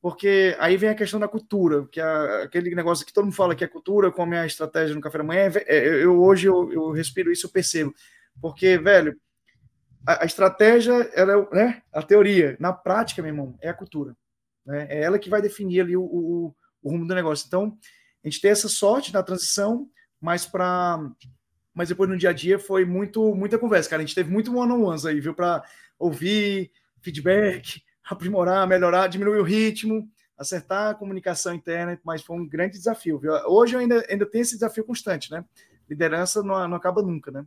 [0.00, 3.54] Porque aí vem a questão da cultura, que é aquele negócio que todo mundo fala
[3.54, 6.72] que é cultura, como a estratégia no café da manhã, é, é, eu hoje eu,
[6.72, 7.94] eu, respiro isso, eu percebo.
[8.40, 9.16] Porque, velho,
[10.06, 12.56] a, a estratégia, ela é né, a teoria.
[12.58, 14.16] Na prática, meu irmão, é a cultura.
[14.66, 14.86] Né?
[14.90, 17.46] É ela que vai definir ali o, o, o rumo do negócio.
[17.46, 17.76] Então,
[18.24, 19.88] a gente tem essa sorte na transição,
[20.20, 21.10] mas para
[21.74, 24.02] mas depois no dia a dia foi muito muita conversa, cara.
[24.02, 25.64] A gente teve muito one-on-ones aí, viu, para
[25.98, 32.78] ouvir feedback, aprimorar, melhorar, diminuir o ritmo, acertar a comunicação interna, mas foi um grande
[32.78, 33.18] desafio.
[33.18, 33.32] Viu?
[33.46, 35.44] Hoje eu ainda, ainda tenho esse desafio constante, né?
[35.88, 37.44] Liderança não, não acaba nunca, né?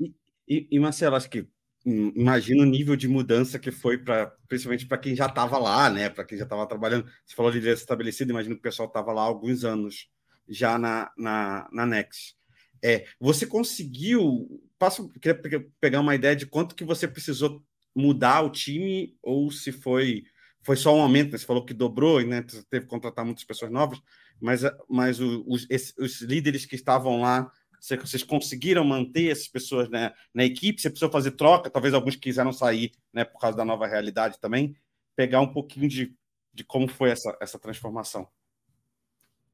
[0.00, 0.14] E,
[0.48, 1.46] e, e Marcelo, acho que
[1.86, 6.08] imagina o nível de mudança que foi para principalmente para quem já estava lá, né?
[6.08, 7.06] Para quem já estava trabalhando.
[7.24, 10.08] Você falou de liderança estabelecida, imagino que o pessoal estava lá há alguns anos
[10.48, 12.34] já na, na, na Next.
[12.82, 14.48] É, você conseguiu.
[14.78, 15.40] Passo, queria
[15.80, 17.62] pegar uma ideia de quanto que você precisou
[17.94, 20.24] mudar o time, ou se foi,
[20.62, 21.38] foi só um aumento, né?
[21.38, 22.42] você falou que dobrou, né?
[22.68, 23.98] teve que contratar muitas pessoas novas,
[24.38, 25.66] mas, mas os,
[25.98, 27.50] os líderes que estavam lá
[27.94, 30.80] vocês conseguiram manter essas pessoas né, na equipe?
[30.80, 31.70] Você precisou fazer troca?
[31.70, 34.74] Talvez alguns quiseram sair né, por causa da nova realidade também.
[35.14, 36.16] Pegar um pouquinho de,
[36.52, 38.26] de como foi essa, essa transformação.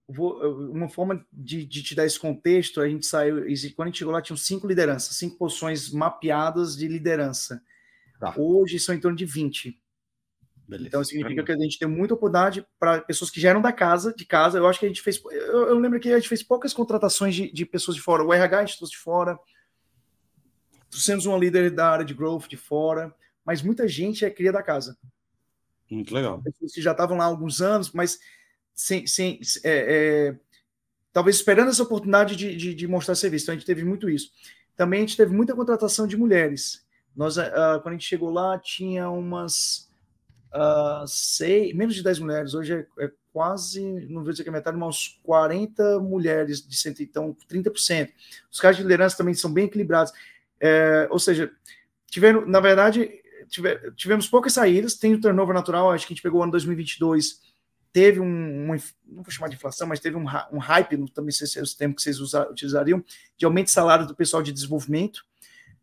[0.09, 0.39] Vou,
[0.71, 3.45] uma forma de, de, te dar esse contexto, a gente saiu,
[3.77, 7.63] quando a gente chegou lá, tinham cinco lideranças, cinco posições mapeadas de liderança.
[8.19, 8.35] Tá.
[8.39, 9.82] Hoje são em torno de 20.
[10.73, 10.89] Beleza.
[10.89, 14.15] Então significa que a gente tem muita oportunidade para pessoas que já eram da casa,
[14.15, 14.57] de casa.
[14.57, 15.23] Eu acho que a gente fez.
[15.31, 18.25] Eu, eu lembro que a gente fez poucas contratações de, de pessoas de fora.
[18.25, 19.39] O RH a gente trouxe de fora.
[20.89, 23.15] Trouxemos uma líder da área de growth de fora,
[23.45, 24.97] mas muita gente é cria da casa.
[25.91, 26.41] Muito legal.
[26.43, 28.19] Pessoas que já estavam lá há alguns anos, mas
[28.75, 30.39] sem, sem é, é,
[31.13, 33.45] talvez esperando essa oportunidade de, de, de, mostrar serviço.
[33.45, 34.31] Então a gente teve muito isso.
[34.75, 36.87] Também a gente teve muita contratação de mulheres.
[37.15, 37.43] Nós, uh,
[37.83, 39.92] quando a gente chegou lá, tinha umas
[40.55, 44.53] uh, seis, menos de 10 mulheres, hoje é, é, quase, não vou dizer que é
[44.53, 48.11] metade, mas uns 40 mulheres de cento, então 30%.
[48.51, 50.13] Os casos de liderança também são bem equilibrados.
[50.61, 51.51] É, ou seja,
[52.07, 53.11] tiveram, na verdade,
[53.49, 56.53] tiver, tivemos poucas saídas, tem o turnover natural, acho que a gente pegou o ano
[56.53, 57.41] 2022,
[57.93, 58.77] teve um, um
[59.07, 61.77] não vou chamar de inflação, mas teve um, um hype, também sei se é o
[61.77, 63.05] termo que vocês usar, utilizariam,
[63.37, 65.25] de aumento de salário do pessoal de desenvolvimento.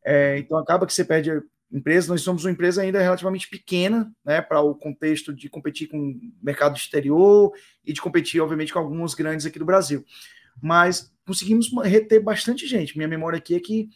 [0.03, 1.29] É, então acaba que você perde
[1.71, 5.97] empresa, nós somos uma empresa ainda relativamente pequena, né, para o contexto de competir com
[5.97, 7.51] o mercado exterior
[7.85, 10.03] e de competir, obviamente, com alguns grandes aqui do Brasil.
[10.61, 12.97] Mas conseguimos reter bastante gente.
[12.97, 13.89] Minha memória aqui é que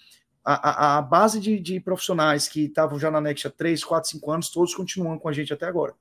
[0.45, 4.09] a, a, a base de, de, profissionais que estavam já na Next há 3, 4,
[4.11, 5.93] 5 anos, todos continuam com a gente até agora.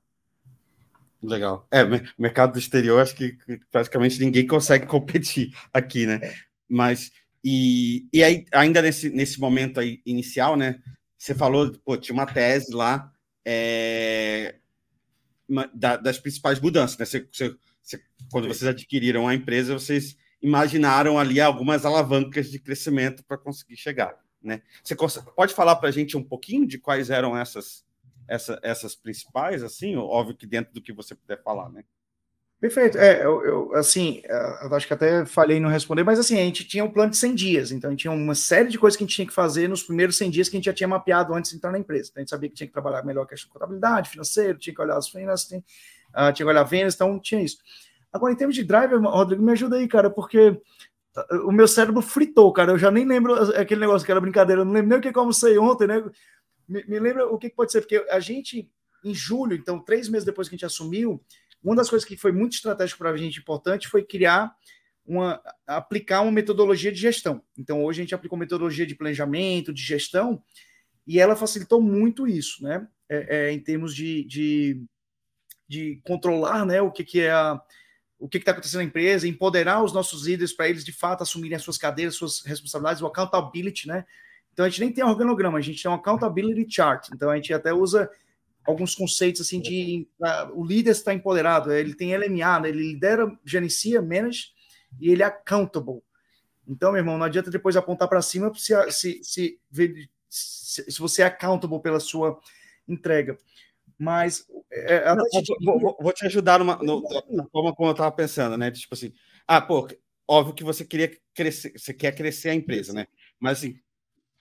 [1.21, 1.65] Legal.
[1.71, 1.83] É,
[2.17, 3.37] mercado exterior, acho que
[3.71, 6.19] praticamente ninguém consegue competir aqui, né?
[6.21, 6.35] É.
[6.69, 7.11] Mas,
[7.43, 10.79] e, e aí, ainda nesse, nesse momento aí inicial, né?
[11.23, 13.09] Você falou, pô, tinha uma tese lá
[13.45, 14.55] é,
[15.73, 17.05] da, das principais mudanças, né?
[17.05, 23.23] Você, você, você, quando vocês adquiriram a empresa, vocês imaginaram ali algumas alavancas de crescimento
[23.23, 24.61] para conseguir chegar, né?
[24.83, 24.97] Você
[25.33, 27.85] pode falar para a gente um pouquinho de quais eram essas,
[28.27, 29.95] essa, essas principais, assim?
[29.95, 31.85] Óbvio que dentro do que você puder falar, né?
[32.63, 32.97] Perfeito.
[32.97, 36.43] É, eu, eu, assim, é, eu acho que até falhei não responder, mas assim, a
[36.45, 38.95] gente tinha um plano de 100 dias, então a gente tinha uma série de coisas
[38.95, 40.87] que a gente tinha que fazer nos primeiros 100 dias que a gente já tinha
[40.87, 42.07] mapeado antes de entrar na empresa.
[42.09, 44.73] Então, a gente sabia que tinha que trabalhar melhor a questão de contabilidade, financeiro, tinha
[44.73, 47.57] que olhar as finanças, tinha, uh, tinha que olhar vendas, então tinha isso.
[48.13, 50.57] Agora, em termos de driver, Rodrigo, me ajuda aí, cara, porque
[51.45, 54.65] o meu cérebro fritou, cara, eu já nem lembro aquele negócio que era brincadeira, eu
[54.65, 56.01] não lembro nem o que eu almocei ontem, né?
[56.65, 58.71] Me, me lembra o que pode ser, porque a gente,
[59.03, 61.21] em julho, então, três meses depois que a gente assumiu,
[61.63, 64.53] uma das coisas que foi muito estratégico para a gente importante foi criar
[65.05, 67.41] uma aplicar uma metodologia de gestão.
[67.57, 70.41] Então hoje a gente aplicou metodologia de planejamento, de gestão,
[71.05, 72.87] e ela facilitou muito isso, né?
[73.09, 74.81] É, é, em termos de, de,
[75.67, 76.81] de, controlar, né?
[76.81, 77.61] O que, que é a,
[78.17, 81.57] o que está acontecendo na empresa, empoderar os nossos líderes para eles de fato assumirem
[81.57, 84.05] as suas cadeiras, suas responsabilidades, o accountability, né?
[84.53, 87.09] Então a gente nem tem organograma, a gente tem um accountability chart.
[87.13, 88.09] Então a gente até usa
[88.65, 92.69] alguns conceitos assim de uh, o líder está empoderado, ele tem LMA, né?
[92.69, 94.51] ele lidera, gerencia, manage
[94.99, 96.01] e ele é accountable.
[96.67, 99.59] Então, meu irmão, não adianta depois apontar para cima se, se, se,
[100.29, 102.39] se, você é accountable pela sua
[102.87, 103.37] entrega.
[103.97, 104.45] Mas.
[104.71, 105.53] É, é não, te...
[105.61, 108.71] vou, vou, te ajudar numa, no, na forma como eu estava pensando, né?
[108.71, 109.13] Tipo assim,
[109.47, 109.87] ah, pô,
[110.27, 113.07] óbvio que você queria crescer, você quer crescer a empresa, né?
[113.39, 113.77] Mas assim,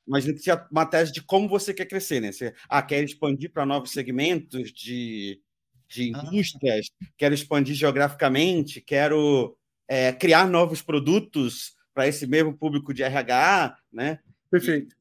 [0.07, 2.33] mas tinha uma tese de como você quer crescer, né?
[2.33, 5.41] Você ah, quer expandir para novos segmentos de,
[5.89, 6.23] de ah.
[6.25, 7.07] indústrias, ah.
[7.17, 9.57] quero expandir geograficamente, quero
[9.89, 14.19] é, criar novos produtos para esse mesmo público de RH, né?
[14.51, 14.97] Perfeito.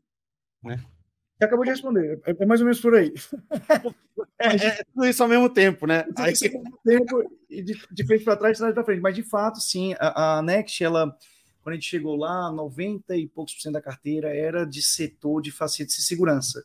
[0.63, 0.83] E, né?
[1.37, 3.13] Você acabou de responder, é, é mais ou menos por aí.
[4.37, 6.05] É, é, tudo isso ao mesmo tempo, né?
[6.15, 6.33] Aí...
[6.33, 9.01] Ao mesmo tempo, e de, de frente para trás, de trás para frente.
[9.01, 11.17] Mas, de fato, sim, a, a Next, ela
[11.63, 15.41] quando a gente chegou lá, 90 e poucos por cento da carteira era de setor
[15.41, 16.63] de facilities e segurança.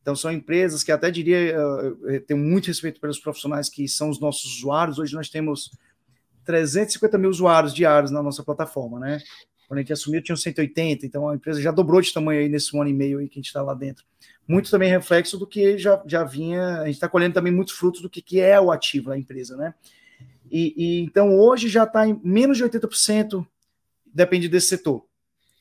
[0.00, 4.18] Então, são empresas que até diria, uh, tenho muito respeito pelos profissionais que são os
[4.18, 4.98] nossos usuários.
[4.98, 5.70] Hoje nós temos
[6.44, 9.20] 350 mil usuários diários na nossa plataforma, né?
[9.68, 12.76] Quando a gente assumiu, tinha 180, então a empresa já dobrou de tamanho aí nesse
[12.76, 14.04] um ano e meio aí que a gente está lá dentro.
[14.46, 18.02] Muito também reflexo do que já, já vinha, a gente está colhendo também muitos frutos
[18.02, 19.72] do que, que é o ativo da empresa, né?
[20.50, 23.46] E, e então hoje já está em menos de 80%
[24.12, 25.06] depende desse setor.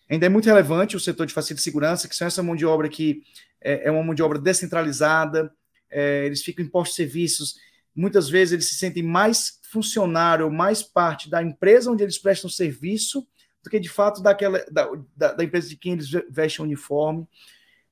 [0.10, 2.66] Ainda é muito relevante o setor de facilidade de segurança, que são essa mão de
[2.66, 3.24] obra que
[3.62, 5.52] é, é uma mão de obra descentralizada,
[5.90, 7.56] é, eles ficam em postos de serviços
[7.96, 13.28] muitas vezes eles se sentem mais funcionário, mais parte da empresa onde eles prestam serviço,
[13.64, 17.28] do que de fato daquela, da, da, da empresa de quem eles vestem uniforme.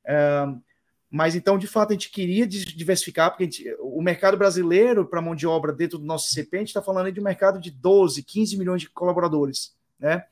[0.05, 0.45] É,
[1.11, 5.35] mas então, de fato, a gente queria diversificar, porque gente, o mercado brasileiro para mão
[5.35, 8.23] de obra dentro do nosso CP, a gente está falando de um mercado de 12,
[8.23, 10.23] 15 milhões de colaboradores, né?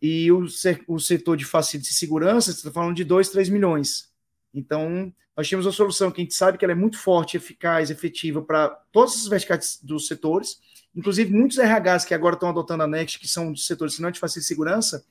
[0.00, 0.46] E o,
[0.88, 4.10] o setor de facilidade e segurança, você está falando de 2, 3 milhões.
[4.54, 7.90] Então, nós temos uma solução que a gente sabe que ela é muito forte, eficaz,
[7.90, 10.58] efetiva para todos os verticais dos setores,
[10.94, 14.18] inclusive muitos RHs que agora estão adotando a Next, que são de setores não de
[14.18, 15.04] facilidade e segurança,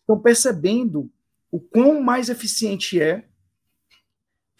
[0.00, 1.10] estão percebendo
[1.50, 3.24] o quão mais eficiente é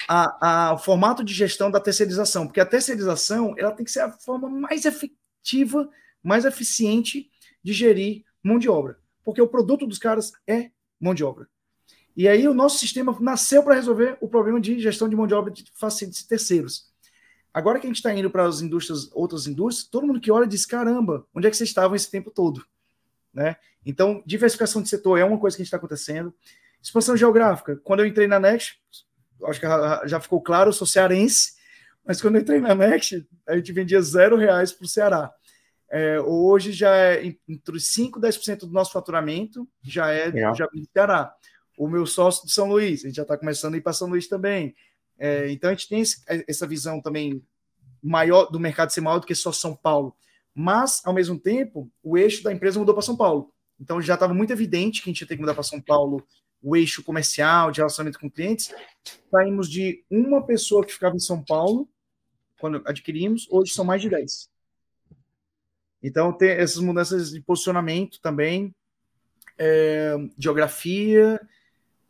[0.09, 4.01] a, a, o formato de gestão da terceirização, porque a terceirização ela tem que ser
[4.01, 5.89] a forma mais efetiva,
[6.23, 7.31] mais eficiente
[7.63, 10.71] de gerir mão de obra, porque o produto dos caras é
[11.01, 11.49] mão de obra.
[12.17, 15.35] E aí o nosso sistema nasceu para resolver o problema de gestão de mão de
[15.35, 16.93] obra de facilities terceiros.
[17.53, 20.47] Agora que a gente está indo para as indústrias, outras indústrias, todo mundo que olha
[20.47, 22.65] diz: caramba, onde é que vocês estavam esse tempo todo?
[23.33, 23.57] Né?
[23.85, 26.33] Então, diversificação de setor é uma coisa que a gente está acontecendo.
[26.81, 27.77] Expansão geográfica.
[27.83, 28.81] Quando eu entrei na Next,
[29.45, 29.67] acho que
[30.07, 31.55] já ficou claro, eu sou cearense,
[32.05, 35.33] mas quando eu entrei na Next, a gente vendia zero reais para o Ceará.
[35.91, 40.83] É, hoje já é entre 5% e 10% do nosso faturamento já é já do
[40.93, 41.35] Ceará.
[41.77, 44.09] O meu sócio de São Luís, a gente já está começando a ir para São
[44.09, 44.75] Luís também.
[45.19, 47.43] É, então a gente tem esse, essa visão também
[48.03, 50.15] maior do mercado ser maior do que só São Paulo.
[50.55, 53.53] Mas, ao mesmo tempo, o eixo da empresa mudou para São Paulo.
[53.81, 56.25] Então já estava muito evidente que a gente ia ter que mudar para São Paulo
[56.63, 58.73] o eixo comercial, de relacionamento com clientes,
[59.31, 61.87] saímos de uma pessoa que ficava em São Paulo,
[62.59, 64.49] quando adquirimos, hoje são mais de 10.
[66.07, 68.75] Então, tem essas mudanças de posicionamento também,
[69.59, 71.41] é, geografia,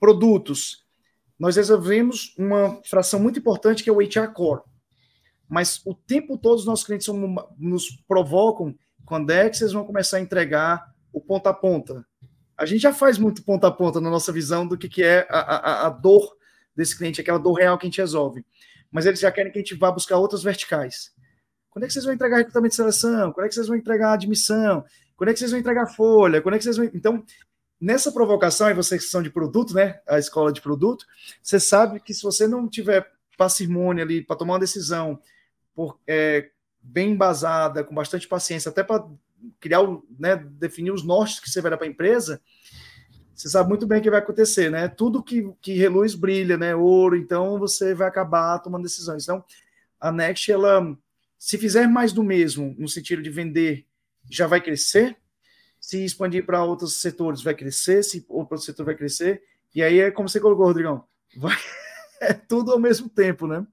[0.01, 0.85] produtos.
[1.39, 4.63] Nós resolvemos uma fração muito importante que é o HR Core.
[5.49, 7.17] Mas o tempo todo os nossos clientes são,
[7.57, 8.75] nos provocam
[9.05, 12.05] quando é que vocês vão começar a entregar o ponta a ponta,
[12.59, 15.25] a gente já faz muito ponta a ponta na nossa visão do que, que é
[15.31, 16.37] a, a, a dor
[16.75, 18.45] desse cliente, aquela dor real que a gente resolve.
[18.91, 21.13] Mas eles já querem que a gente vá buscar outras verticais.
[21.75, 23.33] Quando é que vocês vão entregar recrutamento de seleção?
[23.33, 24.85] Quando é que vocês vão entregar admissão?
[25.17, 26.41] Quando é que vocês vão entregar folha?
[26.41, 26.89] Quando é que vocês vão.
[26.95, 27.25] Então,
[27.81, 29.99] nessa provocação, e vocês que são de produto, né?
[30.07, 31.05] A escola de produto,
[31.43, 35.21] você sabe que se você não tiver parcimônia ali para tomar uma decisão
[35.75, 36.49] por, é,
[36.81, 39.05] bem embasada, com bastante paciência, até para
[39.59, 39.81] criar,
[40.17, 42.41] né, definir os nortes que você vai dar para a empresa,
[43.35, 44.87] você sabe muito bem o que vai acontecer, né?
[44.87, 46.73] Tudo que, que reluz brilha, né?
[46.77, 49.25] Ouro, então você vai acabar tomando decisões.
[49.25, 49.45] Então,
[50.01, 50.97] a Next, ela,
[51.45, 53.87] se fizer mais do mesmo, no sentido de vender,
[54.31, 55.15] já vai crescer.
[55.79, 58.03] Se expandir para outros setores, vai crescer.
[58.03, 59.43] Se outro setor vai crescer.
[59.75, 61.05] E aí é como você colocou, Rodrigão.
[61.37, 61.55] Vai,
[62.23, 63.67] é tudo ao mesmo tempo, né?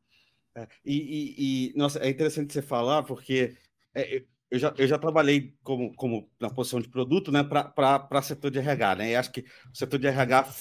[0.53, 3.55] É, e, e, e, nossa, é interessante você falar, porque
[3.95, 8.51] é, eu já, eu já trabalhei como, como na posição de produto né, para setor
[8.51, 9.11] de RH, né?
[9.11, 10.53] E acho que o setor de RH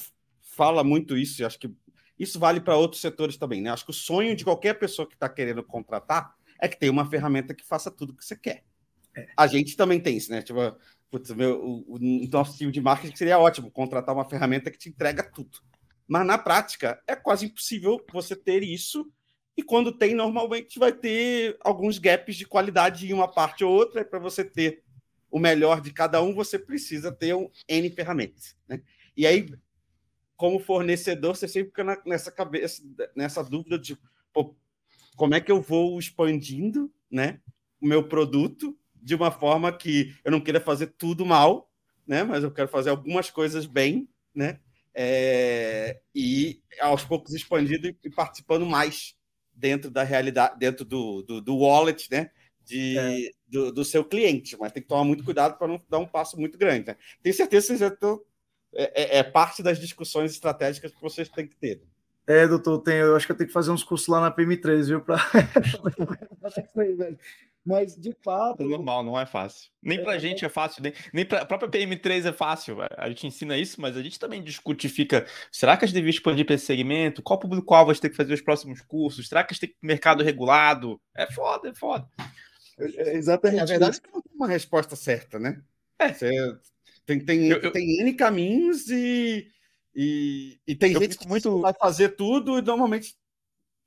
[0.43, 1.75] fala muito isso, e acho que
[2.17, 3.71] isso vale para outros setores também, né?
[3.71, 7.09] Acho que o sonho de qualquer pessoa que está querendo contratar é que tenha uma
[7.09, 8.65] ferramenta que faça tudo o que você quer.
[9.17, 9.27] É.
[9.37, 10.43] A gente também tem isso, né?
[10.43, 10.61] Tipo,
[11.11, 14.89] putz, meu, o, o, nosso time de marketing seria ótimo contratar uma ferramenta que te
[14.89, 15.59] entrega tudo.
[16.07, 19.11] Mas na prática é quase impossível você ter isso
[19.57, 24.05] e quando tem, normalmente vai ter alguns gaps de qualidade em uma parte ou outra.
[24.05, 24.83] Para você ter
[25.31, 28.57] o melhor de cada um, você precisa ter um N ferramentas.
[28.67, 28.81] Né?
[29.17, 29.47] E aí,
[30.35, 32.83] como fornecedor, você sempre fica nessa cabeça,
[33.15, 33.99] nessa dúvida de
[34.33, 34.57] pô,
[35.21, 37.41] como é que eu vou expandindo né,
[37.79, 41.71] o meu produto de uma forma que eu não queira fazer tudo mal,
[42.07, 44.61] né, mas eu quero fazer algumas coisas bem, né,
[44.95, 49.15] é, e aos poucos expandindo e participando mais
[49.53, 52.31] dentro da realidade, dentro do, do, do wallet, né?
[52.65, 53.31] De, é.
[53.47, 56.39] do, do, seu cliente, mas tem que tomar muito cuidado para não dar um passo
[56.39, 56.87] muito grande.
[56.87, 56.97] Né?
[57.23, 58.23] Tenho certeza que vocês já estão.
[58.73, 61.83] É, é, é, parte das discussões estratégicas que vocês têm que ter.
[62.27, 64.85] É, doutor, tem, eu acho que eu tenho que fazer uns cursos lá na PM3,
[64.85, 65.01] viu?
[65.01, 65.19] Pra...
[67.65, 68.63] Mas, de fato.
[68.63, 69.71] É normal, não é fácil.
[69.83, 72.79] Nem para a é, gente é fácil, nem, nem para a própria PM3 é fácil.
[72.97, 75.27] A gente ensina isso, mas a gente também discute, fica.
[75.53, 77.23] Será que a gente devia expandir para esse segmento?
[77.23, 79.29] Qual público-alvo a gente tem que fazer os próximos cursos?
[79.29, 81.01] Será que a gente tem mercado regulado?
[81.15, 82.09] É foda, é foda.
[82.79, 83.61] É, exatamente.
[83.61, 85.61] A verdade é que não tem uma resposta certa, né?
[85.99, 86.15] É.
[86.15, 86.59] Você
[87.05, 87.73] tem, tem, eu, eu...
[87.73, 89.47] tem N caminhos e,
[89.95, 91.61] e, e tem eu gente que muito...
[91.61, 93.17] vai fazer tudo e normalmente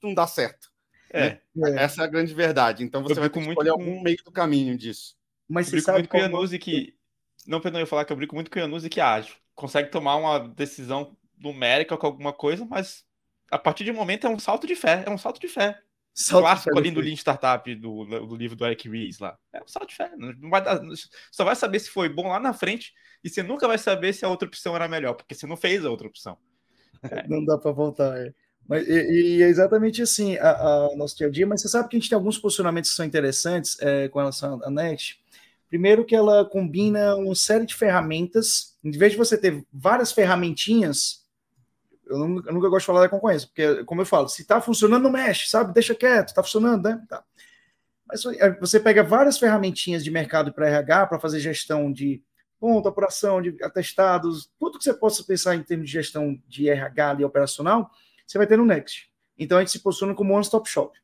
[0.02, 0.72] não dá certo.
[1.10, 1.40] É.
[1.56, 1.76] Né?
[1.78, 2.84] Essa é a grande verdade.
[2.84, 3.82] Então você vai ter que escolher muito...
[3.82, 5.16] algum meio do caminho disso.
[5.48, 6.96] Mas você sabe muito com Yanuse que.
[7.46, 9.36] Não, perdão, eu falar que eu brinco muito com o Yanuse que age.
[9.54, 13.06] Consegue tomar uma decisão numérica com alguma coisa, mas
[13.52, 15.04] a partir de um momento é um salto de fé.
[15.06, 15.80] É um salto de fé.
[16.14, 19.38] Salto clássico ali do Lean Startup, do, do livro do Eric Ries lá.
[19.52, 20.12] É um salto de fé.
[20.16, 20.80] Não vai dar,
[21.32, 22.94] só vai saber se foi bom lá na frente
[23.24, 25.84] e você nunca vai saber se a outra opção era melhor, porque você não fez
[25.84, 26.38] a outra opção.
[27.02, 27.28] É.
[27.28, 28.16] Não dá para voltar.
[28.18, 28.32] É.
[28.68, 31.90] Mas, e, e, é exatamente assim a, a, nosso dia a dia, mas você sabe
[31.90, 35.22] que a gente tem alguns posicionamentos que são interessantes é, com relação à Next.
[35.68, 41.23] Primeiro que ela combina uma série de ferramentas, em vez de você ter várias ferramentinhas,
[42.06, 44.60] eu, não, eu nunca gosto de falar da concorrência, porque, como eu falo, se está
[44.62, 45.74] funcionando, não mexe, sabe?
[45.74, 47.02] Deixa quieto, está funcionando, né?
[47.08, 47.24] Tá.
[48.06, 48.24] Mas
[48.60, 52.22] você pega várias ferramentinhas de mercado para RH para fazer gestão de
[52.60, 57.18] ponto, apuração de atestados, tudo que você possa pensar em termos de gestão de RH
[57.20, 57.90] e operacional,
[58.26, 59.10] você vai ter no Next.
[59.38, 60.98] Então a gente se posiciona como one stop shop.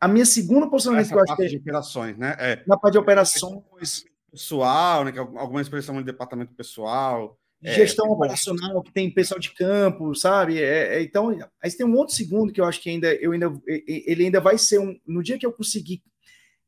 [0.00, 2.36] A minha segunda posicionamento que eu acho que é de operações, né?
[2.38, 2.62] É.
[2.66, 5.12] Na parte de operações pessoal, né?
[5.14, 7.38] É alguma expressão de departamento pessoal.
[7.64, 10.62] É, gestão é, operacional, que tem pessoal de campo, sabe?
[10.62, 11.30] É, é, então,
[11.62, 14.58] aí tem um outro segundo que eu acho que ainda eu ainda ele ainda vai
[14.58, 15.00] ser um.
[15.06, 16.02] No dia que eu conseguir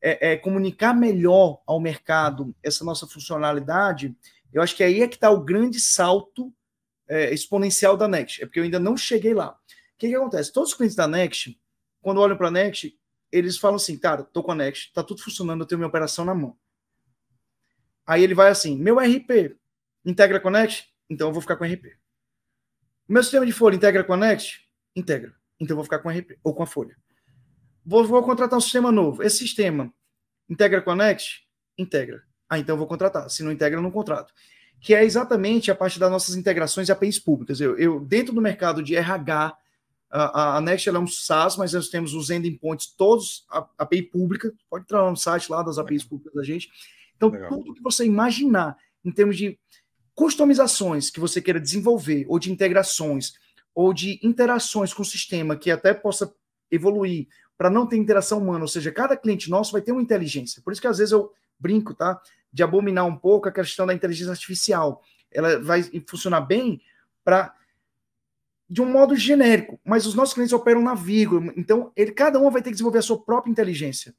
[0.01, 4.16] é, comunicar melhor ao mercado essa nossa funcionalidade,
[4.51, 6.51] eu acho que aí é que está o grande salto
[7.30, 8.42] exponencial da Next.
[8.42, 9.51] É porque eu ainda não cheguei lá.
[9.51, 10.53] O que, que acontece?
[10.53, 11.59] Todos os clientes da Next,
[12.01, 12.97] quando olham para a Next,
[13.30, 16.24] eles falam assim, cara, tô com a Next, tá tudo funcionando, eu tenho minha operação
[16.24, 16.57] na mão.
[18.07, 19.57] Aí ele vai assim, meu RP
[20.07, 20.88] integra com a Next?
[21.11, 21.96] Então eu vou ficar com RP.
[23.09, 24.66] Meu sistema de folha integra com a Next?
[24.94, 25.34] Integra.
[25.61, 26.96] Então eu vou ficar com RP ou com a folha.
[27.84, 29.22] Vou, vou contratar um sistema novo.
[29.22, 29.92] Esse sistema
[30.48, 31.46] integra com a Next?
[31.76, 32.22] Integra.
[32.48, 33.28] Ah, então eu vou contratar.
[33.28, 34.32] Se não integra, eu não contrato
[34.80, 37.61] que é exatamente a parte das nossas integrações de APIs públicas.
[37.61, 39.57] Eu, eu dentro do mercado de RH,
[40.11, 44.52] a, a Next é um SaaS, mas nós temos os endpoints todos a, API pública.
[44.70, 46.70] Pode entrar no site lá das APIs públicas da gente.
[47.16, 47.48] Então, Legal.
[47.48, 49.59] tudo que você imaginar em termos de
[50.16, 53.34] customizações que você queira desenvolver, ou de integrações,
[53.74, 56.34] ou de interações com o sistema que até possa
[56.70, 60.62] evoluir para não ter interação humana, ou seja, cada cliente nosso vai ter uma inteligência.
[60.62, 62.20] Por isso que às vezes eu brinco, tá?
[62.50, 65.02] De abominar um pouco a questão da inteligência artificial.
[65.30, 66.80] Ela vai funcionar bem
[67.22, 67.54] para
[68.68, 72.50] de um modo genérico, mas os nossos clientes operam na vírgula, então ele, cada um
[72.50, 74.12] vai ter que desenvolver a sua própria inteligência.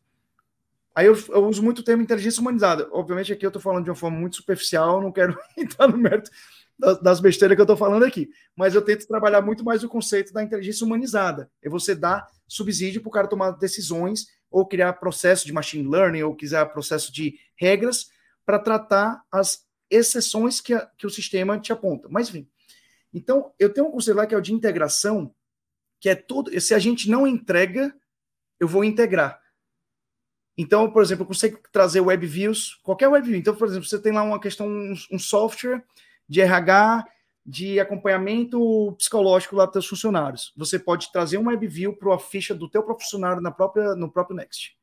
[0.97, 2.89] Aí eu, eu uso muito o termo inteligência humanizada.
[2.91, 6.31] Obviamente aqui eu estou falando de uma forma muito superficial, não quero entrar no mérito
[6.75, 9.87] das, das besteiras que eu estou falando aqui, mas eu tento trabalhar muito mais o
[9.87, 11.51] conceito da inteligência humanizada.
[11.61, 16.23] É você dar subsídio para o cara tomar decisões ou criar processo de machine learning,
[16.23, 18.09] ou quiser processo de regras
[18.43, 22.07] para tratar as exceções que, a, que o sistema te aponta.
[22.09, 22.49] Mas, enfim.
[23.13, 25.31] Então, eu tenho um conceito lá que é o de integração,
[25.99, 26.59] que é tudo.
[26.59, 27.95] Se a gente não entrega,
[28.59, 29.39] eu vou integrar.
[30.57, 33.37] Então, por exemplo, eu consigo trazer web views, qualquer web view.
[33.37, 35.83] Então, por exemplo, você tem lá uma questão, um, um software
[36.27, 37.05] de RH
[37.45, 40.51] de acompanhamento psicológico lá dos seus funcionários.
[40.57, 44.35] Você pode trazer uma WebView para a ficha do teu funcionário na própria, no próprio
[44.35, 44.75] Next.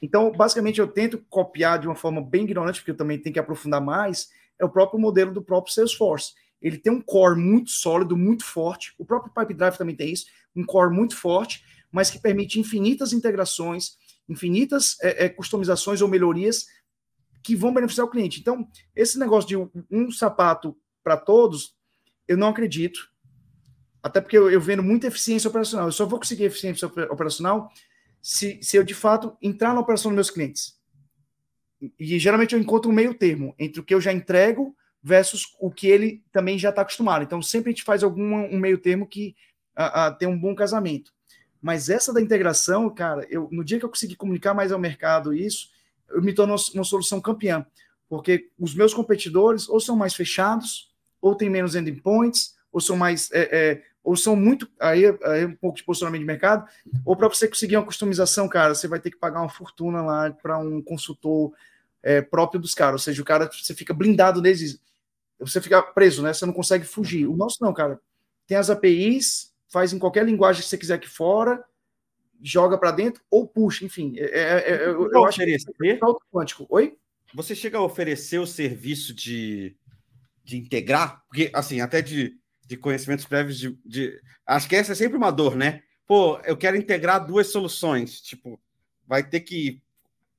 [0.00, 3.40] Então, basicamente, eu tento copiar de uma forma bem ignorante, porque eu também tenho que
[3.40, 6.34] aprofundar mais, é o próprio modelo do próprio Salesforce.
[6.62, 8.94] Ele tem um core muito sólido, muito forte.
[8.96, 13.12] O próprio Pipe Drive também tem isso, um core muito forte, mas que permite infinitas
[13.12, 13.96] integrações,
[14.28, 16.66] infinitas é, é, customizações ou melhorias
[17.42, 18.40] que vão beneficiar o cliente.
[18.40, 21.76] Então, esse negócio de um, um sapato para todos,
[22.26, 23.08] eu não acredito.
[24.02, 25.86] Até porque eu, eu vendo muita eficiência operacional.
[25.86, 27.70] Eu só vou conseguir eficiência operacional
[28.20, 30.76] se, se eu, de fato, entrar na operação dos meus clientes.
[31.98, 35.70] E geralmente eu encontro um meio termo entre o que eu já entrego versus o
[35.70, 37.22] que ele também já está acostumado.
[37.22, 39.36] Então, sempre a gente faz algum um meio termo que
[39.76, 41.12] a, a, tem um bom casamento.
[41.66, 45.34] Mas essa da integração, cara, eu, no dia que eu conseguir comunicar mais ao mercado
[45.34, 45.68] isso,
[46.08, 47.66] eu me torno uma solução campeã.
[48.08, 53.32] Porque os meus competidores ou são mais fechados, ou tem menos endpoints, ou são mais.
[53.32, 54.70] É, é, ou são muito.
[54.78, 55.10] Aí,
[55.44, 56.68] um pouco de posicionamento de mercado,
[57.04, 60.30] ou para você conseguir uma customização, cara, você vai ter que pagar uma fortuna lá
[60.30, 61.52] para um consultor
[62.00, 63.00] é, próprio dos caras.
[63.00, 64.80] Ou seja, o cara, você fica blindado neles,
[65.40, 66.32] você fica preso, né?
[66.32, 67.26] Você não consegue fugir.
[67.26, 68.00] O nosso não, cara.
[68.46, 71.62] Tem as APIs, faz em qualquer linguagem que você quiser aqui fora,
[72.40, 74.14] joga para dentro ou puxa, enfim.
[74.16, 75.98] É, é, é eu, eu acho que é
[76.32, 76.66] quântico.
[76.70, 76.96] Oi?
[77.34, 79.76] Você chega a oferecer o serviço de
[80.46, 84.94] de integrar, porque, assim, até de, de conhecimentos prévios de, de, Acho que essa é
[84.94, 85.82] sempre uma dor, né?
[86.06, 88.20] Pô, eu quero integrar duas soluções.
[88.20, 88.58] Tipo,
[89.04, 89.82] vai ter que.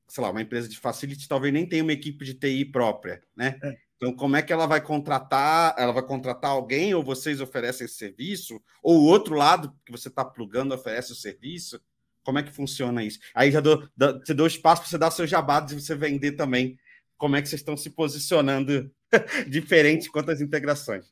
[0.08, 3.60] Sei lá, uma empresa de facility talvez nem tenha uma equipe de TI própria, né?
[3.62, 3.78] É.
[3.98, 5.76] Então, como é que ela vai contratar?
[5.78, 8.62] Ela vai contratar alguém ou vocês oferecem serviço?
[8.82, 11.82] Ou o outro lado que você está plugando oferece o serviço?
[12.24, 13.20] Como é que funciona isso?
[13.34, 16.34] Aí já dou, dou, você deu espaço para você dar seus jabados e você vender
[16.34, 16.78] também.
[17.18, 18.92] Como é que vocês estão se posicionando
[19.48, 21.06] diferente quanto às integrações.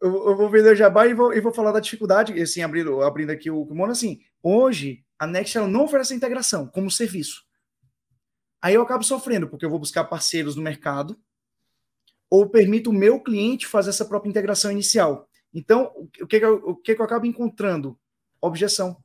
[0.00, 3.30] Eu, vou vender o Jabá e vou, e vou falar da dificuldade, assim, abrindo, abrindo
[3.30, 7.44] aqui o kimono, assim, hoje a Next ela não oferece integração como serviço.
[8.60, 11.16] Aí eu acabo sofrendo, porque eu vou buscar parceiros no mercado,
[12.32, 15.28] ou permito o meu cliente fazer essa própria integração inicial.
[15.52, 17.94] Então, o que, eu, o que, eu acabo encontrando?
[18.40, 18.96] Objeção.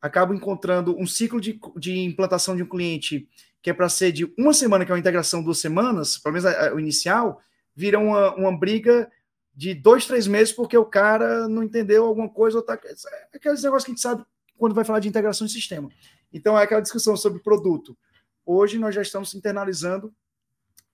[0.00, 3.28] Acabo encontrando um ciclo de, de implantação de um cliente
[3.62, 6.50] que é para ser de uma semana, que é uma integração duas semanas, pelo menos
[6.74, 7.40] o inicial,
[7.72, 9.08] vira uma, uma briga
[9.54, 12.58] de dois, três meses, porque o cara não entendeu alguma coisa.
[12.58, 12.74] Ou tá...
[12.74, 14.24] É aqueles negócios que a gente sabe
[14.58, 15.88] quando vai falar de integração de sistema.
[16.32, 17.96] Então, é aquela discussão sobre produto.
[18.44, 20.12] Hoje nós já estamos internalizando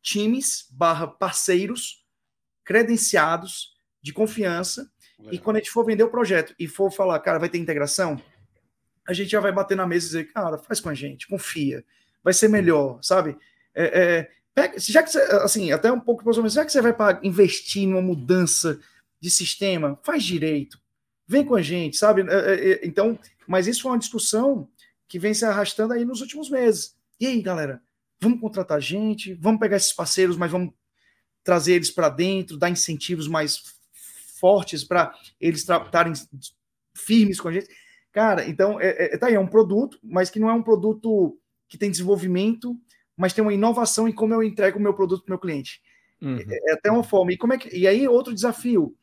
[0.03, 2.05] times barra parceiros
[2.65, 4.91] credenciados de confiança.
[5.31, 8.21] E quando a gente for vender o projeto e for falar, cara, vai ter integração,
[9.07, 11.85] a gente já vai bater na mesa e dizer, cara, faz com a gente, confia
[12.23, 13.37] vai ser melhor, sabe?
[13.75, 16.93] É, é, pega, já que você, assim, até um pouco mais já que você vai
[16.93, 18.79] para investir numa mudança
[19.21, 20.79] de sistema, faz direito,
[21.27, 22.23] vem com a gente, sabe?
[22.23, 24.69] É, é, é, então, mas isso foi uma discussão
[25.09, 26.97] que vem se arrastando aí nos últimos meses.
[27.19, 27.83] E aí, galera,
[28.21, 30.73] vamos contratar gente, vamos pegar esses parceiros, mas vamos
[31.43, 33.63] trazer eles para dentro, dar incentivos mais
[34.39, 36.13] fortes para eles estarem
[36.95, 37.69] firmes com a gente.
[38.13, 41.39] Cara, então, é, é, tá aí, é um produto, mas que não é um produto
[41.69, 42.77] que tem desenvolvimento,
[43.17, 45.81] mas tem uma inovação em como eu entrego o meu produto para o meu cliente.
[46.21, 46.39] Uhum.
[46.39, 47.33] É, é até uma forma.
[47.33, 48.95] E, como é que, e aí, outro desafio.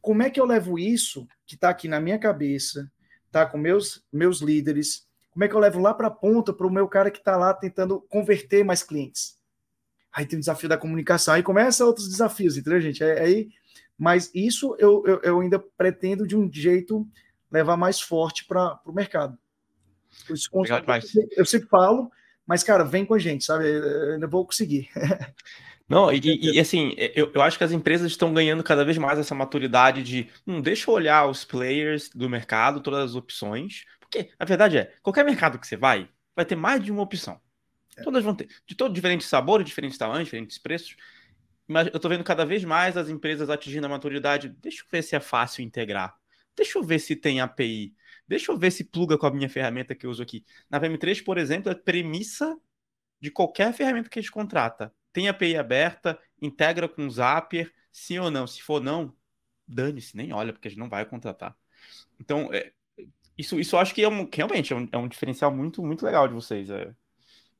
[0.00, 2.90] Como é que eu levo isso, que está aqui na minha cabeça,
[3.30, 5.06] tá com meus, meus líderes,
[5.36, 7.36] como é que eu levo lá para a ponta para o meu cara que está
[7.36, 9.38] lá tentando converter mais clientes?
[10.10, 13.04] Aí tem o desafio da comunicação, aí começa outros desafios, entendeu, gente?
[13.04, 13.50] É, aí,
[13.98, 17.06] mas isso eu, eu, eu ainda pretendo de um jeito
[17.52, 19.36] levar mais forte para o mercado.
[20.30, 20.48] Isso,
[21.36, 22.10] eu sempre falo,
[22.46, 23.68] mas, cara, vem com a gente, sabe?
[23.68, 24.88] Eu ainda vou conseguir.
[25.86, 29.18] Não, e, e, assim, eu, eu acho que as empresas estão ganhando cada vez mais
[29.18, 33.84] essa maturidade de hum, deixa eu olhar os players do mercado, todas as opções.
[34.10, 37.40] Porque a verdade é, qualquer mercado que você vai, vai ter mais de uma opção.
[37.96, 38.02] É.
[38.02, 38.48] Todas vão ter.
[38.66, 40.96] De todo diferentes sabores, diferentes tamanhos, diferentes preços.
[41.66, 44.48] Mas eu tô vendo cada vez mais as empresas atingindo a maturidade.
[44.48, 46.16] Deixa eu ver se é fácil integrar.
[46.56, 47.94] Deixa eu ver se tem API.
[48.28, 50.44] Deixa eu ver se pluga com a minha ferramenta que eu uso aqui.
[50.70, 52.56] Na VM3, por exemplo, é premissa
[53.20, 54.94] de qualquer ferramenta que a gente contrata.
[55.12, 58.46] Tem API aberta, integra com o Zapier, sim ou não.
[58.46, 59.14] Se for não,
[59.66, 61.56] dane-se, nem olha, porque a gente não vai contratar.
[62.20, 62.72] Então, é,
[63.36, 66.04] isso, isso eu acho que é um, realmente é um, é um diferencial muito, muito
[66.04, 66.70] legal de vocês.
[66.70, 66.92] É,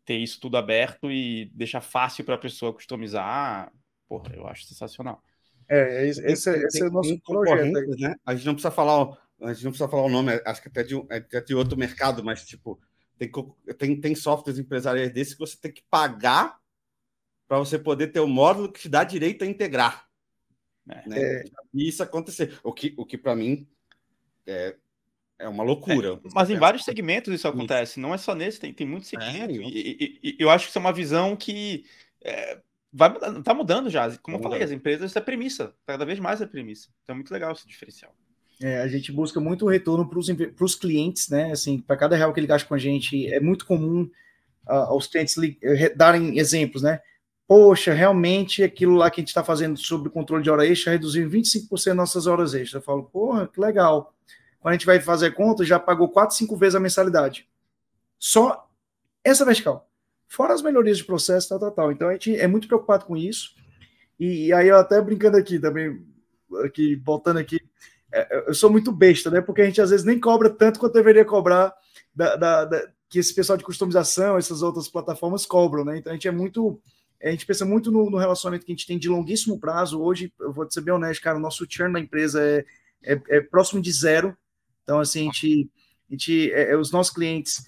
[0.05, 3.73] ter isso tudo aberto e deixar fácil para a pessoa customizar.
[4.09, 5.21] Porra, eu acho sensacional.
[5.69, 7.73] É, esse, esse, esse é o nosso projeto.
[7.99, 8.15] Né?
[8.25, 10.83] A gente não precisa falar a gente não precisa falar o nome, acho que até
[10.83, 12.81] de, até de outro mercado, mas tipo,
[13.19, 13.31] tem,
[13.77, 16.59] tem, tem softwares empresariais desses que você tem que pagar
[17.47, 20.07] para você poder ter o um módulo que te dá direito a integrar.
[20.89, 21.09] É.
[21.09, 21.19] Né?
[21.21, 21.45] É.
[21.75, 22.59] E isso acontecer.
[22.63, 23.69] O que, o que para mim
[24.47, 24.77] é,
[25.39, 26.15] é uma loucura.
[26.15, 29.57] É, mas em vários segmentos isso acontece, não é só nesse, tem, tem muitos segmentos.
[29.57, 31.85] E, e, e, eu acho que isso é uma visão que
[32.23, 32.59] é,
[32.93, 33.13] vai
[33.43, 34.17] tá mudando já.
[34.19, 36.89] Como tá eu falei, as empresas, isso é premissa, cada vez mais é premissa.
[37.03, 38.15] Então é muito legal esse diferencial.
[38.63, 41.53] É, a gente busca muito retorno para os clientes, né?
[41.53, 44.09] Assim, para cada real que ele gasta com a gente, é muito comum
[44.67, 45.37] uh, aos clientes
[45.95, 47.01] darem exemplos, né?
[47.47, 50.93] Poxa, realmente aquilo lá que a gente está fazendo sobre o controle de hora extra
[50.93, 52.75] reduziu 25% nossas horas extras.
[52.75, 54.13] Eu falo, porra, que legal.
[54.61, 57.49] Quando a gente vai fazer conta, já pagou 4, 5 vezes a mensalidade.
[58.19, 58.69] Só
[59.23, 59.89] essa vertical.
[60.29, 61.93] Fora as melhorias de processo, tal, tal, tal.
[61.93, 63.55] Então a gente é muito preocupado com isso.
[64.19, 66.05] E, e aí, eu até brincando aqui também,
[66.65, 67.61] aqui, voltando aqui,
[68.13, 69.41] é, eu sou muito besta, né?
[69.41, 71.75] Porque a gente às vezes nem cobra tanto quanto deveria cobrar
[72.15, 75.99] da, da, da, que esse pessoal de customização, essas outras plataformas cobram, né?
[75.99, 76.81] Então a gente é muito.
[77.23, 80.01] A gente pensa muito no, no relacionamento que a gente tem de longuíssimo prazo.
[80.01, 82.65] Hoje, eu vou ser bem honesto, cara, o nosso churn da empresa é,
[83.03, 84.37] é, é próximo de zero.
[84.87, 85.69] Então, assim, a gente,
[86.09, 87.67] a gente é, é os nossos clientes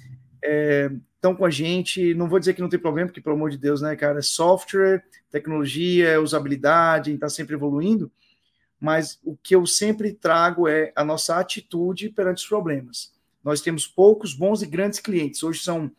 [1.17, 2.15] estão com a gente.
[2.15, 4.23] Não vou dizer que não tem problema, porque, pelo amor de Deus, né, cara, é
[4.23, 8.11] software, tecnologia, usabilidade, a gente está sempre evoluindo
[8.81, 13.13] mas o que eu sempre trago é a nossa atitude perante os problemas.
[13.43, 15.43] Nós temos poucos bons e grandes clientes.
[15.43, 15.91] Hoje são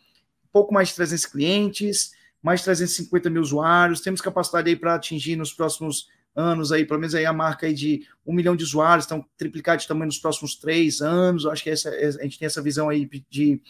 [0.52, 2.12] pouco mais de 300 clientes,
[2.42, 4.02] mais de 350 mil usuários.
[4.02, 7.74] Temos capacidade aí para atingir nos próximos anos aí, pelo menos aí a marca aí
[7.74, 11.46] de um milhão de usuários, então triplicar de tamanho nos próximos três anos.
[11.46, 13.62] acho que essa, a gente tem essa visão aí de,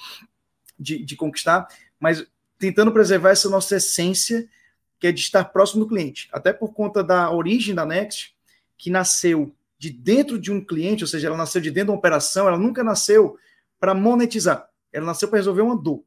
[0.77, 1.67] de, de conquistar,
[1.99, 2.25] mas
[2.57, 4.47] tentando preservar essa nossa essência,
[4.99, 6.27] que é de estar próximo do cliente.
[6.31, 8.35] Até por conta da origem da Next,
[8.77, 11.97] que nasceu de dentro de um cliente, ou seja, ela nasceu de dentro de uma
[11.97, 13.37] operação, ela nunca nasceu
[13.79, 16.03] para monetizar, ela nasceu para resolver uma dor.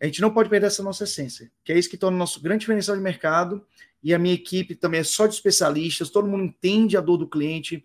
[0.00, 2.40] A gente não pode perder essa nossa essência, que é isso que torna o nosso
[2.40, 3.64] grande diferencial de mercado.
[4.02, 7.28] E a minha equipe também é só de especialistas, todo mundo entende a dor do
[7.28, 7.84] cliente.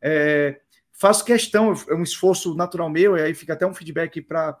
[0.00, 0.60] É,
[0.92, 4.56] faço questão, é um esforço natural meu, e aí fica até um feedback para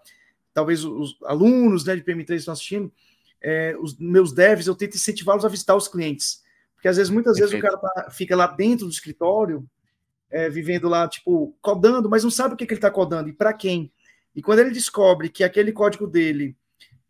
[0.52, 2.92] talvez os alunos né, de PM3 que estão assistindo,
[3.40, 6.42] é, os meus devs, eu tento incentivá-los a visitar os clientes.
[6.74, 7.62] Porque às vezes, muitas Perfeito.
[7.62, 9.68] vezes, o cara tá, fica lá dentro do escritório,
[10.30, 13.32] é, vivendo lá, tipo, codando, mas não sabe o que, que ele está codando e
[13.32, 13.92] para quem.
[14.34, 16.56] E quando ele descobre que aquele código dele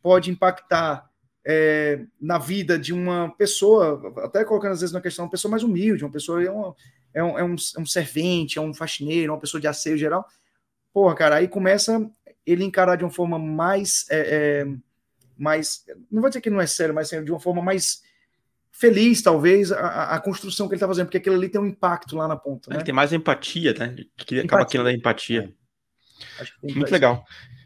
[0.06, 1.10] pode impactar
[1.44, 5.64] é, na vida de uma pessoa, até colocando às vezes na questão, uma pessoa mais
[5.64, 6.76] humilde, uma pessoa é, uma,
[7.12, 10.24] é, um, é, um, é um servente, é um faxineiro, uma pessoa de asseio geral.
[10.92, 12.08] Porra, cara, aí começa
[12.46, 14.06] ele encarar de uma forma mais.
[14.08, 14.20] É,
[14.60, 14.66] é,
[15.36, 18.00] mais não vou dizer que não é sério, mas assim, de uma forma mais
[18.70, 22.14] feliz, talvez, a, a construção que ele está fazendo, porque aquilo ali tem um impacto
[22.14, 22.70] lá na ponta.
[22.70, 22.76] Né?
[22.76, 23.92] Ele tem mais empatia, né?
[24.30, 25.52] Ele acaba aquilo da empatia.
[26.38, 26.72] É.
[26.72, 27.24] Muito legal.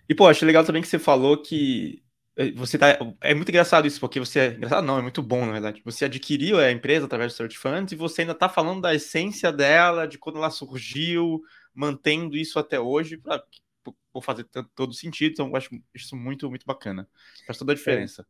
[0.09, 2.03] E, pô, acho legal também que você falou que
[2.55, 2.99] você tá.
[3.21, 4.39] É muito engraçado isso, porque você.
[4.41, 5.83] É, engraçado não, é muito bom, na verdade.
[5.85, 9.53] Você adquiriu a empresa através do Search Funds e você ainda está falando da essência
[9.53, 11.43] dela, de quando ela surgiu,
[11.75, 13.43] mantendo isso até hoje, para
[14.13, 15.33] por fazer todo sentido.
[15.33, 17.09] Então, eu acho isso muito, muito bacana.
[17.47, 18.27] Faz toda a diferença.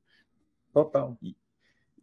[0.73, 1.17] Total.
[1.23, 1.35] E,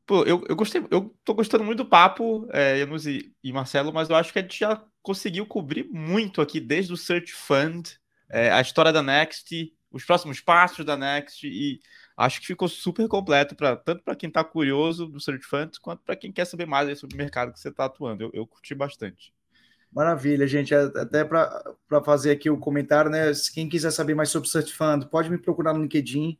[0.06, 4.10] pô, eu, eu gostei, eu tô gostando muito do papo, é, e, e, Marcelo, mas
[4.10, 7.92] eu acho que a gente já conseguiu cobrir muito aqui, desde o Search Fund,
[8.30, 11.80] é, a história da Next, os próximos passos da Next, e
[12.16, 16.04] acho que ficou super completo, pra, tanto para quem está curioso do Search Fund, quanto
[16.04, 18.24] para quem quer saber mais sobre o mercado que você está atuando.
[18.24, 19.34] Eu, eu curti bastante.
[19.92, 20.76] Maravilha, gente.
[20.76, 23.32] Até para fazer aqui o comentário, né?
[23.54, 26.38] Quem quiser saber mais sobre o Search Fund, pode me procurar no LinkedIn.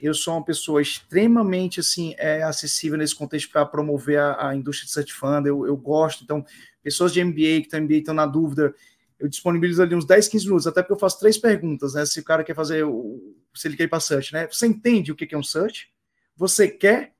[0.00, 4.86] Eu sou uma pessoa extremamente assim é, acessível nesse contexto para promover a, a, indústria
[4.86, 5.46] de Search Fund.
[5.46, 6.24] Eu, eu gosto.
[6.24, 6.44] Então,
[6.82, 8.74] pessoas de MBA que estão MBA estão na dúvida,
[9.18, 12.04] eu disponibilizo ali uns 10, 15 minutos, até porque eu faço três perguntas, né?
[12.04, 14.46] Se o cara quer fazer, o, se ele quer ir para Search, né?
[14.46, 15.88] Você entende o que é um Search?
[16.36, 17.12] Você quer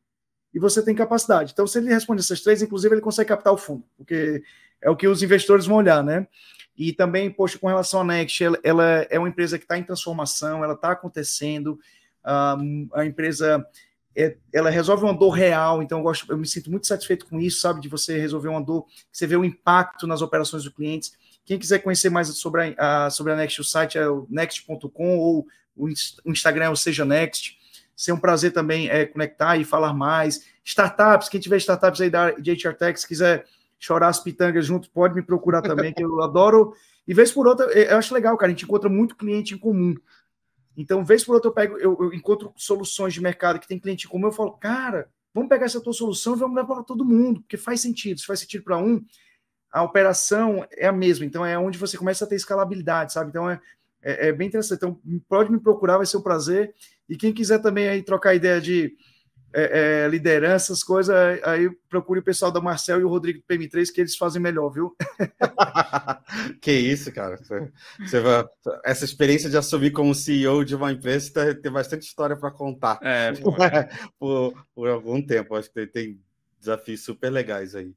[0.53, 1.53] e você tem capacidade.
[1.53, 4.42] Então, se ele responde essas três, inclusive, ele consegue captar o fundo, porque
[4.80, 6.26] é o que os investidores vão olhar, né?
[6.76, 9.82] E também, poxa, com relação à Next, ela, ela é uma empresa que está em
[9.82, 11.78] transformação, ela está acontecendo,
[12.59, 13.66] um, a empresa
[14.14, 17.38] é, ela resolve uma dor real, então eu, gosto, eu me sinto muito satisfeito com
[17.38, 17.80] isso, sabe?
[17.80, 21.12] De você resolver uma dor, você vê o impacto nas operações dos clientes.
[21.47, 25.47] Quem quiser conhecer mais sobre a, sobre a Next, o site é o next.com ou
[25.76, 25.86] o,
[26.24, 27.57] o Instagram é o Seja Next.
[27.94, 30.44] Ser um prazer também é conectar e falar mais.
[30.64, 33.47] Startups, quem tiver startups aí da, de HR Tech, se quiser
[33.78, 36.74] chorar as pitangas junto, pode me procurar também, que eu adoro.
[37.07, 39.94] E vez por outra, eu acho legal, cara, a gente encontra muito cliente em comum.
[40.76, 44.07] Então, vez por outra, eu pego, eu, eu encontro soluções de mercado que tem cliente
[44.07, 47.05] em comum, eu falo, cara, vamos pegar essa tua solução e vamos levar para todo
[47.05, 48.18] mundo, porque faz sentido.
[48.18, 49.03] Se faz sentido para um,
[49.77, 51.27] a operação é a mesma.
[51.27, 53.29] Então, é onde você começa a ter escalabilidade, sabe?
[53.29, 53.61] Então, é,
[54.03, 54.79] é, é bem interessante.
[54.79, 54.99] Então,
[55.29, 56.74] pode me procurar, vai ser um prazer.
[57.07, 58.97] E quem quiser também aí trocar ideia de
[59.53, 61.14] é, é, liderança, essas coisas,
[61.45, 64.70] aí procure o pessoal da Marcel e o Rodrigo do PM3, que eles fazem melhor,
[64.70, 64.97] viu?
[66.62, 67.37] que isso, cara.
[67.37, 68.47] Você vai,
[68.83, 72.99] essa experiência de assumir como CEO de uma empresa tem, tem bastante história para contar.
[73.03, 73.33] É,
[74.18, 75.55] por, por, algum tempo.
[75.55, 76.18] Acho que tem
[76.59, 77.95] desafios super legais aí.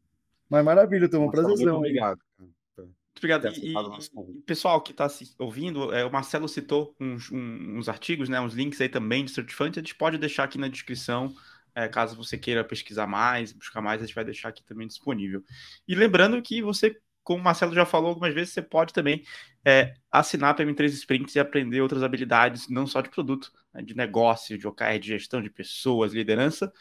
[0.50, 1.78] Mas maravilha, Tom, um prazerzão.
[1.78, 2.20] Obrigado.
[2.40, 3.48] Muito obrigado.
[3.58, 8.54] E, e pessoal que está ouvindo, é, o Marcelo citou uns, uns, artigos, né, uns
[8.54, 11.36] links aí também de Certifante, a gente pode deixar aqui na descrição
[11.76, 15.44] é, caso você queira pesquisar mais, buscar mais, a gente vai deixar aqui também disponível.
[15.88, 19.24] E lembrando que você, como o Marcelo já falou algumas vezes, você pode também
[19.64, 23.96] é, assinar para M3 Sprints e aprender outras habilidades, não só de produto, né, de
[23.96, 26.72] negócio, de OKR, de gestão de pessoas, liderança.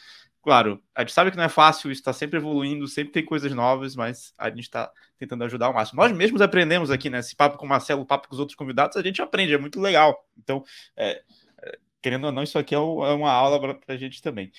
[0.48, 3.94] Claro, a gente sabe que não é fácil, está sempre evoluindo, sempre tem coisas novas,
[3.94, 6.00] mas a gente está tentando ajudar ao máximo.
[6.00, 7.18] Nós mesmos aprendemos aqui, né?
[7.18, 9.58] Esse papo com o Marcelo, o papo com os outros convidados, a gente aprende, é
[9.58, 10.26] muito legal.
[10.38, 10.64] Então,
[10.96, 11.22] é,
[11.60, 14.50] é querendo ou não, isso aqui é, é uma aula para a gente também.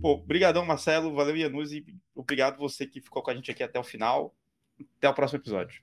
[0.00, 1.12] Pô, obrigadão, Marcelo.
[1.12, 1.72] Valeu, Ianus.
[1.72, 1.84] E
[2.14, 4.32] obrigado você que ficou com a gente aqui até o final.
[4.96, 5.82] Até o próximo episódio.